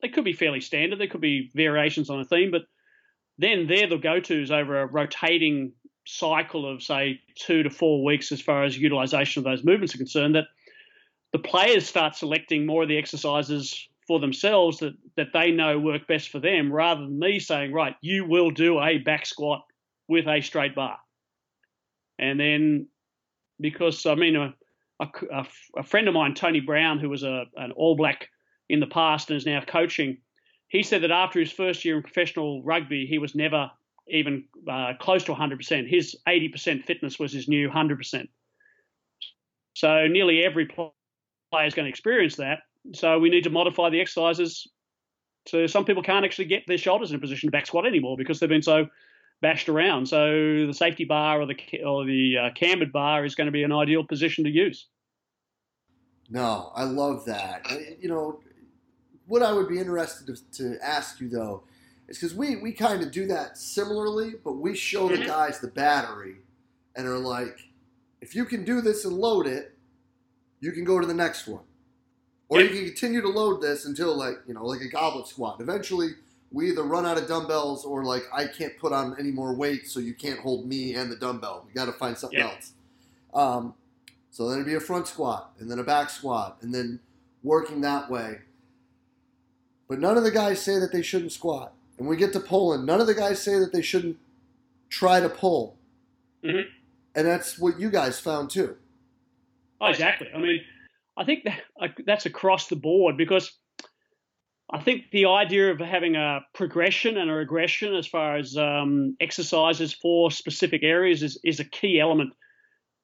they 0.00 0.08
could 0.08 0.24
be 0.24 0.32
fairly 0.32 0.60
standard. 0.60 1.00
There 1.00 1.08
could 1.08 1.20
be 1.20 1.50
variations 1.54 2.08
on 2.08 2.20
a 2.20 2.24
theme, 2.24 2.52
but 2.52 2.62
then 3.36 3.66
they're 3.66 3.88
the 3.88 3.96
go-tos 3.96 4.50
over 4.50 4.80
a 4.80 4.86
rotating 4.86 5.72
cycle 6.06 6.70
of 6.70 6.82
say 6.82 7.20
two 7.34 7.62
to 7.62 7.70
four 7.70 8.02
weeks 8.04 8.32
as 8.32 8.40
far 8.40 8.64
as 8.64 8.78
utilization 8.78 9.40
of 9.40 9.44
those 9.44 9.64
movements 9.64 9.94
are 9.94 9.98
concerned 9.98 10.34
that 10.34 10.46
the 11.32 11.38
players 11.38 11.86
start 11.86 12.16
selecting 12.16 12.64
more 12.64 12.82
of 12.82 12.88
the 12.88 12.96
exercises 12.96 13.86
for 14.06 14.18
themselves 14.18 14.78
that, 14.78 14.94
that 15.16 15.28
they 15.34 15.50
know 15.50 15.78
work 15.78 16.06
best 16.06 16.30
for 16.30 16.38
them 16.38 16.72
rather 16.72 17.02
than 17.02 17.18
me 17.18 17.38
saying 17.38 17.72
right 17.72 17.94
you 18.00 18.24
will 18.24 18.50
do 18.50 18.80
a 18.80 18.96
back 18.96 19.26
squat 19.26 19.62
with 20.08 20.26
a 20.26 20.40
straight 20.40 20.74
bar 20.74 20.98
and 22.18 22.38
then 22.38 22.86
because 23.60 24.04
i 24.06 24.14
mean 24.14 24.36
a, 24.36 24.54
a, 25.00 25.46
a 25.76 25.82
friend 25.82 26.08
of 26.08 26.14
mine 26.14 26.34
tony 26.34 26.60
brown 26.60 26.98
who 26.98 27.08
was 27.08 27.22
a, 27.22 27.44
an 27.56 27.72
all 27.72 27.96
black 27.96 28.28
in 28.68 28.80
the 28.80 28.86
past 28.86 29.30
and 29.30 29.36
is 29.36 29.46
now 29.46 29.60
coaching 29.66 30.18
he 30.68 30.82
said 30.82 31.02
that 31.02 31.10
after 31.10 31.40
his 31.40 31.50
first 31.50 31.84
year 31.84 31.96
in 31.96 32.02
professional 32.02 32.62
rugby 32.62 33.06
he 33.06 33.18
was 33.18 33.34
never 33.34 33.70
even 34.10 34.44
uh, 34.70 34.94
close 34.98 35.24
to 35.24 35.34
100%. 35.34 35.88
His 35.88 36.16
80% 36.26 36.84
fitness 36.84 37.18
was 37.18 37.32
his 37.32 37.48
new 37.48 37.68
100%. 37.68 38.28
So 39.74 40.06
nearly 40.06 40.44
every 40.44 40.66
player 40.66 40.90
is 41.66 41.74
going 41.74 41.84
to 41.84 41.90
experience 41.90 42.36
that. 42.36 42.60
So 42.94 43.18
we 43.18 43.30
need 43.30 43.44
to 43.44 43.50
modify 43.50 43.90
the 43.90 44.00
exercises. 44.00 44.66
So 45.46 45.66
some 45.66 45.84
people 45.84 46.02
can't 46.02 46.24
actually 46.24 46.46
get 46.46 46.64
their 46.66 46.78
shoulders 46.78 47.10
in 47.10 47.16
a 47.16 47.20
position 47.20 47.48
to 47.48 47.50
back 47.50 47.66
squat 47.66 47.86
anymore 47.86 48.16
because 48.16 48.40
they've 48.40 48.48
been 48.48 48.62
so 48.62 48.86
bashed 49.40 49.68
around. 49.68 50.06
So 50.06 50.66
the 50.66 50.74
safety 50.74 51.04
bar 51.04 51.40
or 51.40 51.46
the 51.46 51.56
or 51.84 52.04
the 52.04 52.36
uh, 52.38 52.50
cambered 52.54 52.92
bar 52.92 53.24
is 53.24 53.34
going 53.34 53.46
to 53.46 53.52
be 53.52 53.62
an 53.62 53.72
ideal 53.72 54.04
position 54.04 54.44
to 54.44 54.50
use. 54.50 54.86
No, 56.30 56.72
I 56.74 56.84
love 56.84 57.24
that. 57.24 57.66
You 58.00 58.08
know, 58.08 58.40
what 59.26 59.42
I 59.42 59.52
would 59.52 59.68
be 59.68 59.78
interested 59.78 60.26
to, 60.26 60.58
to 60.58 60.78
ask 60.84 61.20
you 61.20 61.28
though 61.28 61.62
it's 62.08 62.18
because 62.18 62.34
we, 62.34 62.56
we 62.56 62.72
kind 62.72 63.02
of 63.02 63.12
do 63.12 63.26
that 63.26 63.58
similarly, 63.58 64.34
but 64.42 64.54
we 64.54 64.74
show 64.74 65.08
the 65.08 65.16
mm-hmm. 65.16 65.26
guys 65.26 65.60
the 65.60 65.68
battery 65.68 66.36
and 66.96 67.06
are 67.06 67.18
like, 67.18 67.60
if 68.22 68.34
you 68.34 68.46
can 68.46 68.64
do 68.64 68.80
this 68.80 69.04
and 69.04 69.14
load 69.14 69.46
it, 69.46 69.76
you 70.60 70.72
can 70.72 70.84
go 70.84 70.98
to 70.98 71.06
the 71.06 71.14
next 71.14 71.46
one. 71.46 71.62
Or 72.48 72.62
you 72.62 72.70
can 72.70 72.86
continue 72.86 73.20
to 73.20 73.28
load 73.28 73.60
this 73.60 73.84
until 73.84 74.16
like, 74.16 74.36
you 74.46 74.54
know, 74.54 74.64
like 74.64 74.80
a 74.80 74.88
goblet 74.88 75.28
squat. 75.28 75.60
Eventually 75.60 76.12
we 76.50 76.70
either 76.70 76.82
run 76.82 77.04
out 77.04 77.18
of 77.18 77.28
dumbbells 77.28 77.84
or 77.84 78.04
like 78.04 78.22
I 78.32 78.46
can't 78.46 78.76
put 78.78 78.92
on 78.92 79.16
any 79.18 79.30
more 79.30 79.54
weight, 79.54 79.86
so 79.86 80.00
you 80.00 80.14
can't 80.14 80.40
hold 80.40 80.66
me 80.66 80.94
and 80.94 81.10
the 81.10 81.16
dumbbell. 81.16 81.64
We 81.66 81.72
got 81.72 81.86
to 81.86 81.92
find 81.92 82.16
something 82.16 82.40
else. 82.40 82.72
Um, 83.34 83.74
so 84.30 84.48
then 84.48 84.58
it'd 84.58 84.66
be 84.66 84.74
a 84.74 84.80
front 84.80 85.06
squat 85.06 85.52
and 85.58 85.70
then 85.70 85.78
a 85.78 85.84
back 85.84 86.10
squat 86.10 86.58
and 86.62 86.74
then 86.74 87.00
working 87.42 87.80
that 87.82 88.10
way. 88.10 88.38
But 89.88 89.98
none 89.98 90.16
of 90.16 90.24
the 90.24 90.30
guys 90.30 90.60
say 90.60 90.78
that 90.78 90.92
they 90.92 91.02
shouldn't 91.02 91.32
squat 91.32 91.72
and 91.98 92.06
we 92.06 92.16
get 92.16 92.32
to 92.34 92.40
pulling, 92.40 92.86
none 92.86 93.00
of 93.00 93.06
the 93.06 93.14
guys 93.14 93.42
say 93.42 93.58
that 93.58 93.72
they 93.72 93.82
shouldn't 93.82 94.16
try 94.88 95.20
to 95.20 95.28
pull. 95.28 95.76
Mm-hmm. 96.44 96.68
And 97.14 97.26
that's 97.26 97.58
what 97.58 97.80
you 97.80 97.90
guys 97.90 98.20
found 98.20 98.50
too. 98.50 98.76
Oh, 99.80 99.86
exactly. 99.86 100.28
I 100.34 100.38
mean, 100.38 100.60
I 101.16 101.24
think 101.24 101.44
that, 101.44 101.60
that's 102.06 102.26
across 102.26 102.68
the 102.68 102.76
board 102.76 103.16
because 103.16 103.52
I 104.70 104.80
think 104.80 105.10
the 105.10 105.26
idea 105.26 105.70
of 105.70 105.80
having 105.80 106.14
a 106.16 106.40
progression 106.52 107.16
and 107.16 107.30
a 107.30 107.34
regression 107.34 107.94
as 107.94 108.06
far 108.06 108.36
as 108.36 108.56
um, 108.56 109.16
exercises 109.18 109.94
for 109.94 110.30
specific 110.30 110.82
areas 110.82 111.22
is, 111.22 111.38
is 111.42 111.58
a 111.58 111.64
key 111.64 111.98
element. 111.98 112.34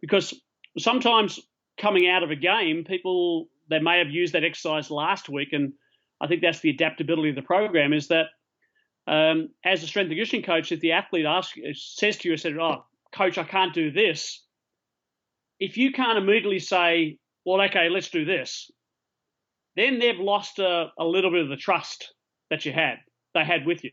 Because 0.00 0.34
sometimes 0.78 1.40
coming 1.78 2.06
out 2.08 2.22
of 2.22 2.30
a 2.30 2.36
game, 2.36 2.84
people 2.84 3.48
they 3.70 3.78
may 3.78 3.98
have 3.98 4.10
used 4.10 4.34
that 4.34 4.44
exercise 4.44 4.90
last 4.90 5.30
week, 5.30 5.52
and 5.52 5.72
I 6.20 6.26
think 6.26 6.42
that's 6.42 6.60
the 6.60 6.68
adaptability 6.68 7.30
of 7.30 7.36
the 7.36 7.42
program 7.42 7.94
is 7.94 8.08
that 8.08 8.26
um, 9.06 9.48
as 9.64 9.82
a 9.82 9.86
strength 9.86 10.08
and 10.08 10.16
conditioning 10.16 10.44
coach, 10.44 10.70
if 10.70 10.80
the 10.80 10.92
athlete 10.92 11.24
asks, 11.26 11.58
says 11.74 12.18
to 12.18 12.28
you, 12.28 12.36
said, 12.36 12.58
"Oh, 12.58 12.84
coach, 13.12 13.38
I 13.38 13.44
can't 13.44 13.72
do 13.72 13.90
this," 13.90 14.42
if 15.58 15.78
you 15.78 15.92
can't 15.92 16.18
immediately 16.18 16.58
say, 16.58 17.18
"Well, 17.46 17.62
okay, 17.62 17.88
let's 17.88 18.10
do 18.10 18.26
this," 18.26 18.70
then 19.76 19.98
they've 19.98 20.18
lost 20.18 20.58
a, 20.58 20.86
a 20.98 21.04
little 21.04 21.30
bit 21.30 21.42
of 21.42 21.48
the 21.48 21.56
trust 21.56 22.14
that 22.50 22.64
you 22.64 22.72
had 22.72 22.96
they 23.34 23.44
had 23.44 23.66
with 23.66 23.82
you. 23.84 23.90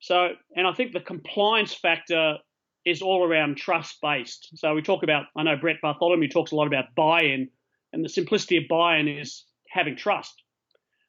So, 0.00 0.30
and 0.54 0.66
I 0.66 0.72
think 0.72 0.92
the 0.92 1.00
compliance 1.00 1.74
factor 1.74 2.36
is 2.84 3.02
all 3.02 3.24
around 3.24 3.56
trust 3.56 3.98
based. 4.02 4.50
So 4.54 4.74
we 4.74 4.82
talk 4.82 5.02
about, 5.02 5.26
I 5.36 5.42
know 5.42 5.56
Brett 5.56 5.80
Bartholomew 5.82 6.28
talks 6.28 6.52
a 6.52 6.56
lot 6.56 6.66
about 6.66 6.94
buy-in, 6.94 7.48
and 7.92 8.04
the 8.04 8.08
simplicity 8.08 8.58
of 8.58 8.64
buy-in 8.68 9.08
is 9.08 9.44
having 9.70 9.96
trust. 9.96 10.42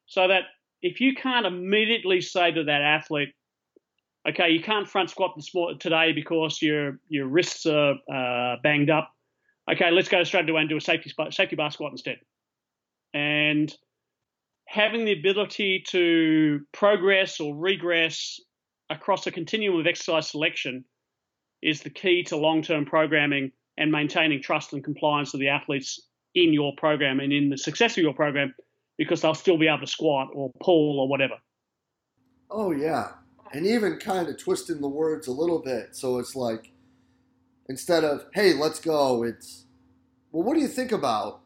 So 0.06 0.28
that 0.28 0.44
if 0.82 1.00
you 1.00 1.14
can't 1.14 1.46
immediately 1.46 2.20
say 2.20 2.52
to 2.52 2.64
that 2.64 2.82
athlete, 2.82 3.34
okay, 4.28 4.50
you 4.50 4.62
can't 4.62 4.88
front 4.88 5.10
squat 5.10 5.34
this 5.36 5.50
today 5.78 6.12
because 6.12 6.60
your 6.62 6.98
your 7.08 7.26
wrists 7.26 7.66
are 7.66 7.94
uh, 8.12 8.56
banged 8.62 8.90
up. 8.90 9.10
Okay, 9.70 9.90
let's 9.90 10.08
go 10.08 10.22
straight 10.24 10.48
away 10.48 10.60
and 10.60 10.70
do 10.70 10.76
a 10.76 10.80
safety 10.80 11.12
safety 11.30 11.56
bar 11.56 11.70
squat 11.70 11.92
instead. 11.92 12.18
And 13.14 13.74
having 14.66 15.04
the 15.04 15.18
ability 15.18 15.84
to 15.88 16.60
progress 16.72 17.40
or 17.40 17.56
regress 17.56 18.40
across 18.90 19.26
a 19.26 19.32
continuum 19.32 19.80
of 19.80 19.86
exercise 19.86 20.30
selection 20.30 20.84
is 21.62 21.80
the 21.80 21.90
key 21.90 22.22
to 22.24 22.36
long-term 22.36 22.86
programming 22.86 23.52
and 23.78 23.90
maintaining 23.90 24.42
trust 24.42 24.72
and 24.72 24.84
compliance 24.84 25.34
of 25.34 25.40
the 25.40 25.48
athletes 25.48 26.00
in 26.34 26.52
your 26.52 26.72
program 26.76 27.20
and 27.20 27.32
in 27.32 27.48
the 27.48 27.58
success 27.58 27.96
of 27.96 28.02
your 28.02 28.14
program 28.14 28.54
because 28.98 29.22
they'll 29.22 29.34
still 29.34 29.58
be 29.58 29.66
able 29.66 29.80
to 29.80 29.86
squat 29.86 30.28
or 30.34 30.50
pull 30.60 31.00
or 31.00 31.08
whatever. 31.08 31.34
Oh 32.50 32.70
yeah, 32.70 33.12
and 33.52 33.66
even 33.66 33.98
kind 33.98 34.28
of 34.28 34.38
twisting 34.38 34.80
the 34.80 34.88
words 34.88 35.26
a 35.26 35.32
little 35.32 35.60
bit, 35.60 35.96
so 35.96 36.18
it's 36.18 36.36
like 36.36 36.72
instead 37.68 38.04
of 38.04 38.26
"Hey, 38.32 38.52
let's 38.54 38.78
go," 38.78 39.24
it's 39.24 39.66
"Well, 40.30 40.44
what 40.44 40.54
do 40.54 40.60
you 40.60 40.68
think 40.68 40.92
about?" 40.92 41.40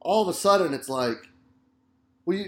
All 0.00 0.22
of 0.22 0.28
a 0.28 0.34
sudden, 0.34 0.74
it's 0.74 0.88
like, 0.88 1.28
"Well, 2.24 2.38
you, 2.38 2.46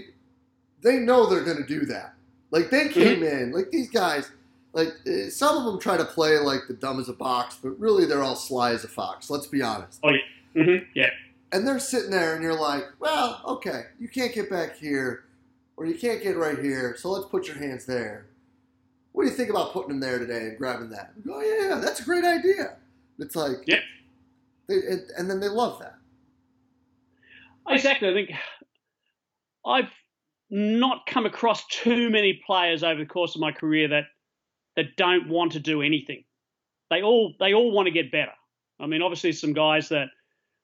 they 0.81 0.97
know 0.97 1.27
they're 1.27 1.43
going 1.43 1.57
to 1.57 1.67
do 1.67 1.85
that. 1.85 2.13
Like 2.51 2.69
they 2.69 2.85
mm-hmm. 2.85 2.93
came 2.93 3.19
mm-hmm. 3.21 3.43
in, 3.43 3.51
like 3.51 3.71
these 3.71 3.89
guys." 3.89 4.29
Like 4.73 4.95
eh, 5.05 5.29
some 5.29 5.55
of 5.55 5.65
them 5.65 5.79
try 5.79 5.97
to 5.97 6.05
play 6.05 6.39
like 6.39 6.61
the 6.67 6.73
dumb 6.73 6.99
as 6.99 7.07
a 7.07 7.13
box, 7.13 7.59
but 7.61 7.79
really 7.79 8.05
they're 8.05 8.23
all 8.23 8.35
sly 8.35 8.71
as 8.71 8.83
a 8.83 8.87
fox. 8.87 9.29
Let's 9.29 9.45
be 9.45 9.61
honest. 9.61 9.99
Oh 10.01 10.09
yeah, 10.09 10.63
mm-hmm. 10.63 10.83
yeah 10.95 11.11
and 11.53 11.67
they're 11.67 11.79
sitting 11.79 12.09
there, 12.09 12.33
and 12.33 12.43
you're 12.43 12.59
like, 12.59 12.85
well, 12.99 13.39
okay, 13.45 13.83
you 13.99 14.07
can't 14.07 14.33
get 14.33 14.49
back 14.49 14.75
here, 14.77 15.25
or 15.77 15.85
you 15.85 15.93
can't 15.93 16.21
get 16.21 16.35
right 16.35 16.57
here, 16.57 16.95
so 16.97 17.11
let's 17.11 17.27
put 17.27 17.47
your 17.47 17.57
hands 17.57 17.85
there. 17.85 18.25
What 19.11 19.23
do 19.23 19.29
you 19.29 19.35
think 19.35 19.51
about 19.51 19.71
putting 19.71 19.89
them 19.89 19.99
there 19.99 20.17
today 20.17 20.47
and 20.47 20.57
grabbing 20.57 20.89
that? 20.89 21.13
Go, 21.23 21.35
oh 21.35 21.41
yeah, 21.41 21.79
that's 21.79 21.99
a 21.99 22.03
great 22.03 22.25
idea. 22.25 22.77
It's 23.19 23.35
like, 23.35 23.57
yeah, 23.67 23.81
they, 24.67 24.75
it, 24.75 25.11
and 25.15 25.29
then 25.29 25.39
they 25.39 25.47
love 25.47 25.79
that. 25.79 25.97
Exactly. 27.67 28.09
I 28.09 28.13
think 28.13 28.31
I've 29.65 29.89
not 30.49 31.05
come 31.07 31.25
across 31.25 31.65
too 31.67 32.09
many 32.09 32.41
players 32.45 32.83
over 32.83 32.99
the 32.99 33.05
course 33.05 33.35
of 33.35 33.41
my 33.41 33.51
career 33.51 33.87
that 33.89 34.03
that 34.75 34.95
don't 34.97 35.29
want 35.29 35.53
to 35.53 35.59
do 35.59 35.81
anything. 35.81 36.23
They 36.89 37.01
all 37.01 37.33
they 37.39 37.53
all 37.53 37.71
want 37.71 37.87
to 37.87 37.91
get 37.91 38.11
better. 38.11 38.33
I 38.79 38.87
mean, 38.87 39.01
obviously, 39.01 39.31
some 39.31 39.53
guys 39.53 39.89
that 39.89 40.07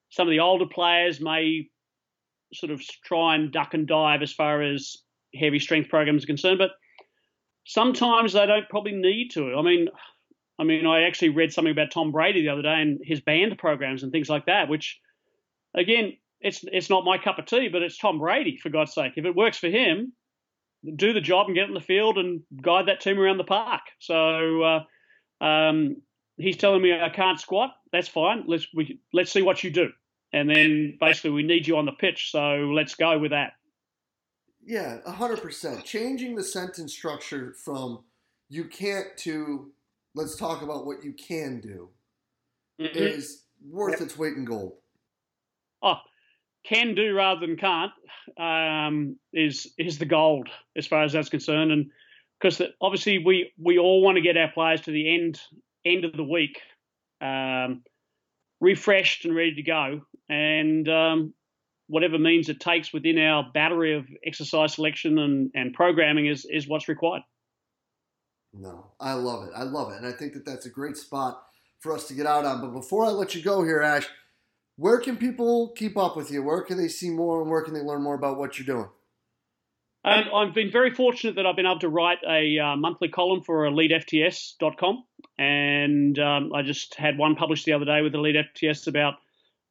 some 0.10 0.28
of 0.28 0.32
the 0.32 0.40
older 0.40 0.66
players 0.66 1.22
may 1.22 1.70
sort 2.54 2.72
of 2.72 2.82
try 3.06 3.36
and 3.36 3.52
duck 3.52 3.74
and 3.74 3.88
dive 3.88 4.22
as 4.22 4.34
far 4.34 4.62
as 4.62 4.98
heavy 5.40 5.60
strength 5.60 5.90
programs 5.90 6.24
are 6.24 6.28
concerned, 6.28 6.58
but 6.58 6.72
sometimes 7.66 8.34
they 8.34 8.46
don't 8.46 8.68
probably 8.70 8.94
need 8.94 9.30
to. 9.30 9.56
I 9.56 9.62
mean, 9.62 9.88
I 10.58 10.64
mean, 10.64 10.86
I 10.86 11.04
actually 11.04 11.30
read 11.30 11.54
something 11.54 11.72
about 11.72 11.92
Tom 11.92 12.12
Brady 12.12 12.42
the 12.42 12.50
other 12.50 12.64
day 12.64 12.82
and 12.82 13.00
his 13.04 13.22
band 13.22 13.58
programs 13.58 14.02
and 14.04 14.12
things 14.12 14.30
like 14.30 14.48
that, 14.48 14.68
which, 14.68 15.00
again, 15.76 16.18
it's 16.42 16.64
it's 16.72 16.90
not 16.90 17.06
my 17.06 17.18
cup 17.18 17.40
of 17.40 17.46
tea, 17.46 17.70
but 17.70 17.82
it's 17.82 17.98
Tom 17.98 18.20
Brady 18.20 18.58
for 18.58 18.70
God's 18.70 18.94
sake. 18.94 19.14
If 19.16 19.26
it 19.26 19.36
works 19.36 19.58
for 19.58 19.68
him, 19.68 20.14
do 20.96 21.14
the 21.14 21.22
job 21.22 21.48
and 21.48 21.56
get 21.56 21.68
in 21.68 21.74
the 21.74 21.82
field 21.82 22.18
and 22.18 22.42
guide 22.62 22.88
that 22.88 23.02
team 23.02 23.20
around 23.20 23.38
the 23.38 23.44
park. 23.44 23.82
So 24.00 24.62
uh, 24.62 25.44
um, 25.44 25.98
he's 26.38 26.58
telling 26.58 26.82
me 26.82 26.94
I 26.94 27.10
can't 27.10 27.40
squat. 27.40 27.72
That's 27.92 28.08
fine. 28.08 28.44
Let's 28.48 28.68
we 28.74 29.00
let's 29.14 29.32
see 29.32 29.42
what 29.42 29.64
you 29.64 29.72
do, 29.72 29.90
and 30.34 30.50
then 30.50 30.98
basically 31.00 31.32
we 31.32 31.44
need 31.44 31.68
you 31.68 31.78
on 31.78 31.86
the 31.86 31.92
pitch. 31.92 32.32
So 32.32 32.72
let's 32.74 32.96
go 32.96 33.20
with 33.20 33.32
that. 33.32 33.54
Yeah, 34.66 35.00
hundred 35.06 35.42
percent. 35.42 35.84
Changing 35.84 36.36
the 36.36 36.44
sentence 36.44 36.94
structure 36.94 37.56
from 37.64 38.04
"you 38.50 38.66
can't" 38.66 39.08
to 39.18 39.72
"let's 40.16 40.36
talk 40.36 40.62
about 40.62 40.86
what 40.86 41.04
you 41.04 41.14
can 41.14 41.60
do" 41.60 41.90
mm-hmm. 42.80 42.98
is 42.98 43.44
worth 43.68 44.00
yep. 44.00 44.02
its 44.02 44.18
weight 44.18 44.36
in 44.36 44.46
gold. 44.46 44.74
Oh, 45.82 45.96
can 46.66 46.96
do 46.96 47.16
rather 47.16 47.46
than 47.46 47.58
can't 47.58 47.92
um, 48.38 49.18
is 49.34 49.74
is 49.78 49.98
the 49.98 50.06
gold 50.06 50.50
as 50.76 50.88
far 50.88 51.04
as 51.04 51.14
that's 51.14 51.30
concerned, 51.30 51.72
and 51.72 51.90
because 52.40 52.62
obviously 52.82 53.20
we 53.20 53.52
we 53.62 53.78
all 53.78 54.02
want 54.02 54.16
to 54.16 54.22
get 54.22 54.38
our 54.38 54.52
players 54.52 54.82
to 54.82 54.92
the 54.92 55.14
end 55.14 55.40
end 55.86 56.06
of 56.06 56.14
the 56.14 56.24
week 56.24 56.60
um, 57.22 57.84
refreshed 58.62 59.26
and 59.26 59.36
ready 59.36 59.56
to 59.56 59.64
go, 59.64 60.02
and 60.30 60.88
um, 60.90 61.34
whatever 61.88 62.18
means 62.18 62.50
it 62.50 62.60
takes 62.60 62.94
within 62.94 63.18
our 63.18 63.46
battery 63.54 63.96
of 63.96 64.06
exercise 64.26 64.76
selection 64.76 65.18
and, 65.18 65.52
and 65.56 65.74
programming 65.74 66.28
is 66.28 66.46
is 66.50 66.68
what's 66.68 66.88
required. 66.88 67.24
No, 68.54 68.88
I 69.00 69.14
love 69.14 69.48
it. 69.48 69.52
I 69.56 69.64
love 69.64 69.92
it, 69.92 69.98
and 69.98 70.08
I 70.08 70.12
think 70.12 70.34
that 70.34 70.46
that's 70.46 70.66
a 70.66 70.72
great 70.72 70.98
spot 70.98 71.42
for 71.80 71.94
us 71.94 72.08
to 72.08 72.14
get 72.14 72.26
out 72.26 72.46
on. 72.46 72.62
But 72.62 72.74
before 72.74 73.06
I 73.06 73.10
let 73.10 73.36
you 73.36 73.42
go 73.42 73.64
here, 73.64 73.82
Ash 73.82 74.08
where 74.80 74.98
can 75.00 75.18
people 75.18 75.74
keep 75.76 75.98
up 75.98 76.16
with 76.16 76.32
you? 76.32 76.42
Where 76.42 76.62
can 76.62 76.78
they 76.78 76.88
see 76.88 77.10
more 77.10 77.42
and 77.42 77.52
where 77.52 77.62
can 77.62 77.74
they 77.74 77.82
learn 77.82 78.02
more 78.02 78.16
about 78.16 78.38
what 78.38 78.58
you're 78.58 78.66
doing? 78.66 78.90
Um, 80.06 80.24
I've 80.34 80.54
been 80.54 80.72
very 80.72 80.96
fortunate 80.96 81.36
that 81.36 81.46
I've 81.46 81.58
been 81.58 81.66
able 81.66 81.80
to 81.80 81.90
write 81.90 82.20
a 82.26 82.58
uh, 82.58 82.78
monthly 82.78 83.10
column 83.10 83.44
for 83.44 83.70
EliteFTS.com, 83.70 85.04
and 85.38 86.18
um, 86.18 86.54
I 86.54 86.62
just 86.62 86.96
had 86.96 87.18
one 87.18 87.36
published 87.36 87.66
the 87.66 87.74
other 87.74 87.84
day 87.84 88.02
with 88.02 88.16
Elite 88.16 88.38
FTS 88.56 88.88
about 88.88 89.16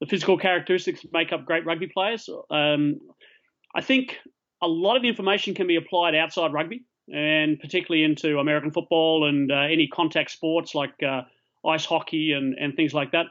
the 0.01 0.07
physical 0.07 0.37
characteristics 0.37 1.01
that 1.01 1.13
make 1.15 1.33
up 1.33 1.47
great 1.47 1.65
rugby 1.65 1.87
players. 1.87 2.29
Um, 2.51 3.01
I 3.75 3.81
think 3.81 4.19
a 4.63 4.69
lot 4.69 4.99
of 4.99 5.05
information 5.05 5.55
can 5.55 5.67
be 5.67 5.77
applied 5.77 6.15
outside 6.15 6.53
rugby, 6.53 6.85
and 7.11 7.59
particularly 7.59 8.05
into 8.05 8.39
American 8.39 8.71
football 8.71 9.27
and 9.27 9.51
uh, 9.51 9.55
any 9.55 9.89
contact 9.89 10.31
sports 10.31 10.75
like 10.75 11.03
uh, 11.03 11.23
ice 11.67 11.87
hockey 11.87 12.33
and, 12.33 12.55
and 12.61 12.77
things 12.77 12.93
like 12.93 13.13
that. 13.13 13.27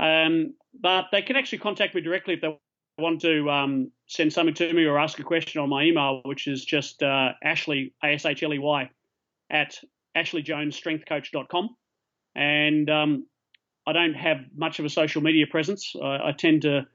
Um, 0.00 0.54
but 0.78 1.06
they 1.12 1.22
can 1.22 1.36
actually 1.36 1.58
contact 1.58 1.94
me 1.94 2.00
directly 2.00 2.34
if 2.34 2.40
they 2.40 2.56
want 2.98 3.20
to 3.22 3.48
um, 3.50 3.92
send 4.06 4.32
something 4.32 4.54
to 4.54 4.72
me 4.72 4.84
or 4.84 4.98
ask 4.98 5.18
a 5.18 5.22
question 5.22 5.60
on 5.60 5.68
my 5.68 5.84
email, 5.84 6.20
which 6.24 6.46
is 6.46 6.64
just 6.64 7.02
uh, 7.02 7.30
Ashley, 7.42 7.94
A 8.02 8.14
S 8.14 8.26
H 8.26 8.42
L 8.42 8.52
E 8.52 8.58
Y, 8.58 8.90
at 9.50 9.78
ashleyjonesstrengthcoach.com. 10.16 11.70
And 12.34 12.90
um, 12.90 13.26
I 13.86 13.92
don't 13.92 14.14
have 14.14 14.38
much 14.54 14.78
of 14.78 14.84
a 14.84 14.90
social 14.90 15.22
media 15.22 15.46
presence. 15.46 15.94
I, 16.00 16.28
I, 16.28 16.32
tend 16.36 16.62
to 16.62 16.86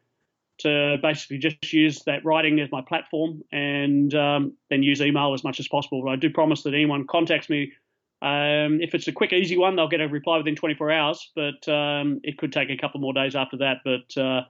to 0.59 0.97
basically 1.01 1.39
just 1.39 1.73
use 1.73 2.03
that 2.03 2.23
writing 2.23 2.59
as 2.59 2.71
my 2.71 2.81
platform 2.81 3.41
and 3.51 4.13
um, 4.13 4.55
then 4.69 4.83
use 4.83 5.01
email 5.01 5.33
as 5.33 5.43
much 5.43 5.59
as 5.59 5.67
possible. 5.67 6.03
But 6.03 6.11
I 6.11 6.15
do 6.15 6.29
promise 6.29 6.61
that 6.63 6.75
anyone 6.75 7.07
contacts 7.07 7.49
me 7.49 7.73
um, 8.23 8.79
if 8.79 8.95
it's 8.95 9.09
a 9.09 9.11
quick, 9.11 9.33
easy 9.33 9.57
one, 9.57 9.75
they'll 9.75 9.89
get 9.89 9.99
a 9.99 10.07
reply 10.07 10.37
within 10.37 10.55
24 10.55 10.91
hours, 10.91 11.29
but 11.35 11.67
um, 11.67 12.21
it 12.23 12.37
could 12.37 12.53
take 12.53 12.69
a 12.69 12.77
couple 12.77 13.01
more 13.01 13.11
days 13.11 13.35
after 13.35 13.57
that. 13.57 13.79
But 13.83 14.17
uh, 14.17 14.43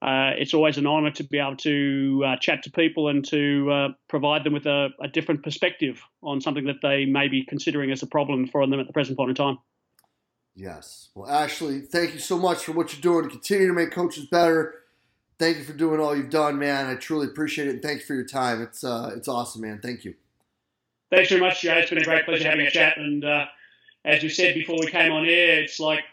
uh, 0.00 0.30
it's 0.38 0.54
always 0.54 0.78
an 0.78 0.86
honour 0.86 1.10
to 1.10 1.22
be 1.22 1.38
able 1.38 1.56
to 1.58 2.24
uh, 2.26 2.36
chat 2.38 2.62
to 2.62 2.70
people 2.70 3.08
and 3.08 3.22
to 3.26 3.70
uh, 3.70 3.88
provide 4.08 4.42
them 4.42 4.54
with 4.54 4.64
a, 4.64 4.88
a, 5.02 5.08
different 5.08 5.42
perspective 5.42 6.00
on 6.22 6.40
something 6.40 6.64
that 6.64 6.76
they 6.82 7.04
may 7.04 7.28
be 7.28 7.44
considering 7.44 7.90
as 7.90 8.02
a 8.02 8.06
problem 8.06 8.48
for 8.48 8.66
them 8.66 8.80
at 8.80 8.86
the 8.86 8.92
present 8.94 9.18
point 9.18 9.28
in 9.28 9.36
time. 9.36 9.58
Yes. 10.54 11.10
Well, 11.14 11.30
Ashley, 11.30 11.80
thank 11.80 12.14
you 12.14 12.20
so 12.20 12.38
much 12.38 12.64
for 12.64 12.72
what 12.72 12.92
you're 12.92 13.02
doing 13.02 13.24
to 13.24 13.30
continue 13.30 13.66
to 13.66 13.74
make 13.74 13.90
coaches 13.90 14.24
better. 14.30 14.76
Thank 15.38 15.58
you 15.58 15.64
for 15.64 15.74
doing 15.74 16.00
all 16.00 16.16
you've 16.16 16.30
done, 16.30 16.58
man. 16.58 16.86
I 16.86 16.94
truly 16.94 17.26
appreciate 17.26 17.68
it, 17.68 17.72
and 17.72 17.82
thank 17.82 18.00
you 18.00 18.06
for 18.06 18.14
your 18.14 18.24
time. 18.24 18.62
It's 18.62 18.82
uh, 18.82 19.10
it's 19.14 19.28
awesome, 19.28 19.60
man. 19.60 19.80
Thank 19.82 20.04
you. 20.04 20.14
Thanks 21.10 21.28
very 21.28 21.40
much, 21.40 21.62
Joe. 21.62 21.74
It's 21.74 21.90
been 21.90 21.98
a 21.98 22.04
great 22.04 22.24
pleasure 22.24 22.48
having 22.48 22.66
a 22.66 22.70
chat. 22.70 22.96
And 22.96 23.24
uh, 23.24 23.46
as 24.04 24.22
we 24.22 24.28
said 24.28 24.54
before 24.54 24.76
we 24.78 24.90
came 24.90 25.12
on 25.12 25.24
air, 25.26 25.62
it's 25.62 25.78
like 25.78 26.04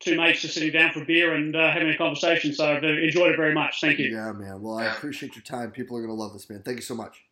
two 0.00 0.16
mates 0.16 0.42
just 0.42 0.54
sitting 0.54 0.72
down 0.72 0.92
for 0.92 1.02
a 1.02 1.04
beer 1.04 1.34
and 1.34 1.54
uh, 1.54 1.70
having 1.70 1.88
a 1.88 1.96
conversation. 1.96 2.52
So 2.52 2.70
I've 2.70 2.84
enjoyed 2.84 3.32
it 3.32 3.36
very 3.36 3.54
much. 3.54 3.80
Thank 3.80 3.98
you. 3.98 4.10
Yeah, 4.10 4.32
man. 4.32 4.60
Well, 4.62 4.78
I 4.78 4.86
appreciate 4.86 5.34
your 5.34 5.44
time. 5.44 5.70
People 5.70 5.96
are 5.96 6.00
going 6.00 6.16
to 6.16 6.20
love 6.20 6.32
this, 6.32 6.48
man. 6.48 6.62
Thank 6.62 6.76
you 6.76 6.82
so 6.82 6.94
much. 6.94 7.22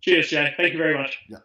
Cheers, 0.00 0.28
Jay. 0.28 0.54
Thank 0.56 0.72
you 0.72 0.78
very 0.78 0.96
much. 0.96 1.18
Yeah. 1.28 1.38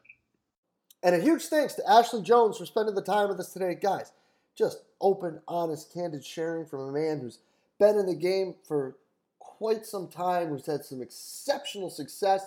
And 1.03 1.15
a 1.15 1.19
huge 1.19 1.43
thanks 1.43 1.73
to 1.75 1.89
Ashley 1.89 2.21
Jones 2.21 2.57
for 2.57 2.65
spending 2.65 2.95
the 2.95 3.01
time 3.01 3.27
with 3.27 3.39
us 3.39 3.51
today. 3.51 3.75
Guys, 3.75 4.13
just 4.57 4.83
open, 5.01 5.41
honest, 5.47 5.93
candid 5.93 6.23
sharing 6.23 6.65
from 6.65 6.81
a 6.81 6.91
man 6.91 7.19
who's 7.19 7.39
been 7.79 7.97
in 7.97 8.05
the 8.05 8.15
game 8.15 8.55
for 8.65 8.95
quite 9.39 9.85
some 9.85 10.07
time, 10.07 10.47
who's 10.47 10.65
had 10.65 10.85
some 10.85 11.01
exceptional 11.01 11.89
success 11.89 12.45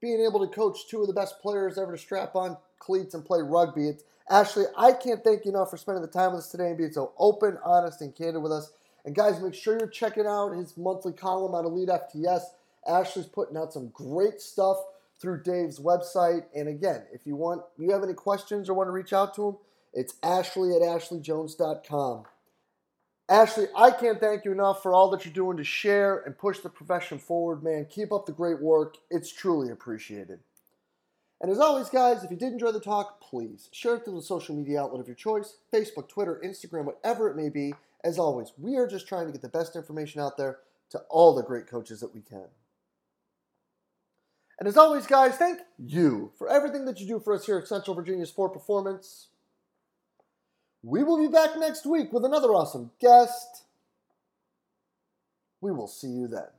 being 0.00 0.24
able 0.24 0.40
to 0.40 0.54
coach 0.54 0.88
two 0.88 1.00
of 1.00 1.06
the 1.06 1.12
best 1.12 1.40
players 1.40 1.78
ever 1.78 1.92
to 1.92 1.98
strap 1.98 2.34
on 2.34 2.56
cleats 2.78 3.14
and 3.14 3.24
play 3.24 3.40
rugby. 3.42 3.88
It's 3.88 4.04
Ashley, 4.28 4.64
I 4.76 4.92
can't 4.92 5.22
thank 5.22 5.44
you 5.44 5.52
enough 5.52 5.70
for 5.70 5.76
spending 5.76 6.02
the 6.02 6.08
time 6.08 6.32
with 6.32 6.40
us 6.40 6.50
today 6.50 6.68
and 6.68 6.76
being 6.76 6.92
so 6.92 7.12
open, 7.18 7.58
honest, 7.64 8.00
and 8.00 8.14
candid 8.14 8.42
with 8.42 8.52
us. 8.52 8.72
And 9.04 9.14
guys, 9.14 9.40
make 9.40 9.54
sure 9.54 9.78
you're 9.78 9.86
checking 9.86 10.26
out 10.26 10.50
his 10.50 10.76
monthly 10.76 11.12
column 11.12 11.54
on 11.54 11.64
Elite 11.64 11.88
FTS. 11.88 12.42
Ashley's 12.88 13.26
putting 13.26 13.56
out 13.56 13.72
some 13.72 13.88
great 13.88 14.40
stuff 14.40 14.78
through 15.20 15.42
Dave's 15.44 15.78
website. 15.78 16.44
And 16.54 16.68
again, 16.68 17.04
if 17.12 17.24
you 17.24 17.36
want, 17.36 17.62
you 17.78 17.92
have 17.92 18.02
any 18.02 18.14
questions 18.14 18.68
or 18.68 18.74
want 18.74 18.88
to 18.88 18.92
reach 18.92 19.12
out 19.12 19.34
to 19.36 19.48
him, 19.48 19.56
it's 19.94 20.14
Ashley 20.22 20.74
at 20.74 20.82
ashleyjones.com. 20.82 22.24
Ashley, 23.28 23.66
I 23.76 23.90
can't 23.90 24.20
thank 24.20 24.44
you 24.44 24.52
enough 24.52 24.82
for 24.82 24.94
all 24.94 25.10
that 25.10 25.24
you're 25.24 25.34
doing 25.34 25.56
to 25.56 25.64
share 25.64 26.18
and 26.20 26.38
push 26.38 26.60
the 26.60 26.68
profession 26.68 27.18
forward, 27.18 27.62
man. 27.62 27.86
Keep 27.90 28.12
up 28.12 28.26
the 28.26 28.32
great 28.32 28.62
work. 28.62 28.98
It's 29.10 29.32
truly 29.32 29.70
appreciated. 29.70 30.40
And 31.40 31.50
as 31.50 31.58
always, 31.58 31.88
guys, 31.88 32.22
if 32.22 32.30
you 32.30 32.36
did 32.36 32.52
enjoy 32.52 32.70
the 32.72 32.80
talk, 32.80 33.20
please 33.20 33.68
share 33.72 33.96
it 33.96 34.04
through 34.04 34.14
the 34.14 34.22
social 34.22 34.54
media 34.54 34.80
outlet 34.80 35.00
of 35.00 35.08
your 35.08 35.16
choice 35.16 35.56
Facebook, 35.72 36.08
Twitter, 36.08 36.40
Instagram, 36.44 36.84
whatever 36.84 37.28
it 37.28 37.36
may 37.36 37.48
be. 37.48 37.74
As 38.04 38.18
always, 38.18 38.52
we 38.56 38.76
are 38.76 38.86
just 38.86 39.08
trying 39.08 39.26
to 39.26 39.32
get 39.32 39.42
the 39.42 39.48
best 39.48 39.74
information 39.74 40.20
out 40.20 40.36
there 40.36 40.58
to 40.90 40.98
all 41.10 41.34
the 41.34 41.42
great 41.42 41.66
coaches 41.66 42.00
that 42.00 42.14
we 42.14 42.20
can. 42.20 42.46
And 44.58 44.68
as 44.68 44.76
always, 44.76 45.06
guys, 45.06 45.36
thank 45.36 45.58
you 45.78 46.32
for 46.38 46.48
everything 46.48 46.84
that 46.86 47.00
you 47.00 47.06
do 47.06 47.20
for 47.20 47.34
us 47.34 47.44
here 47.44 47.58
at 47.58 47.66
Central 47.66 47.96
Virginia 47.96 48.24
Sport 48.24 48.52
Performance. 48.54 49.28
We 50.82 51.02
will 51.02 51.18
be 51.18 51.32
back 51.32 51.58
next 51.58 51.86
week 51.86 52.12
with 52.12 52.24
another 52.24 52.48
awesome 52.48 52.90
guest. 53.00 53.64
We 55.60 55.72
will 55.72 55.88
see 55.88 56.08
you 56.08 56.28
then. 56.28 56.55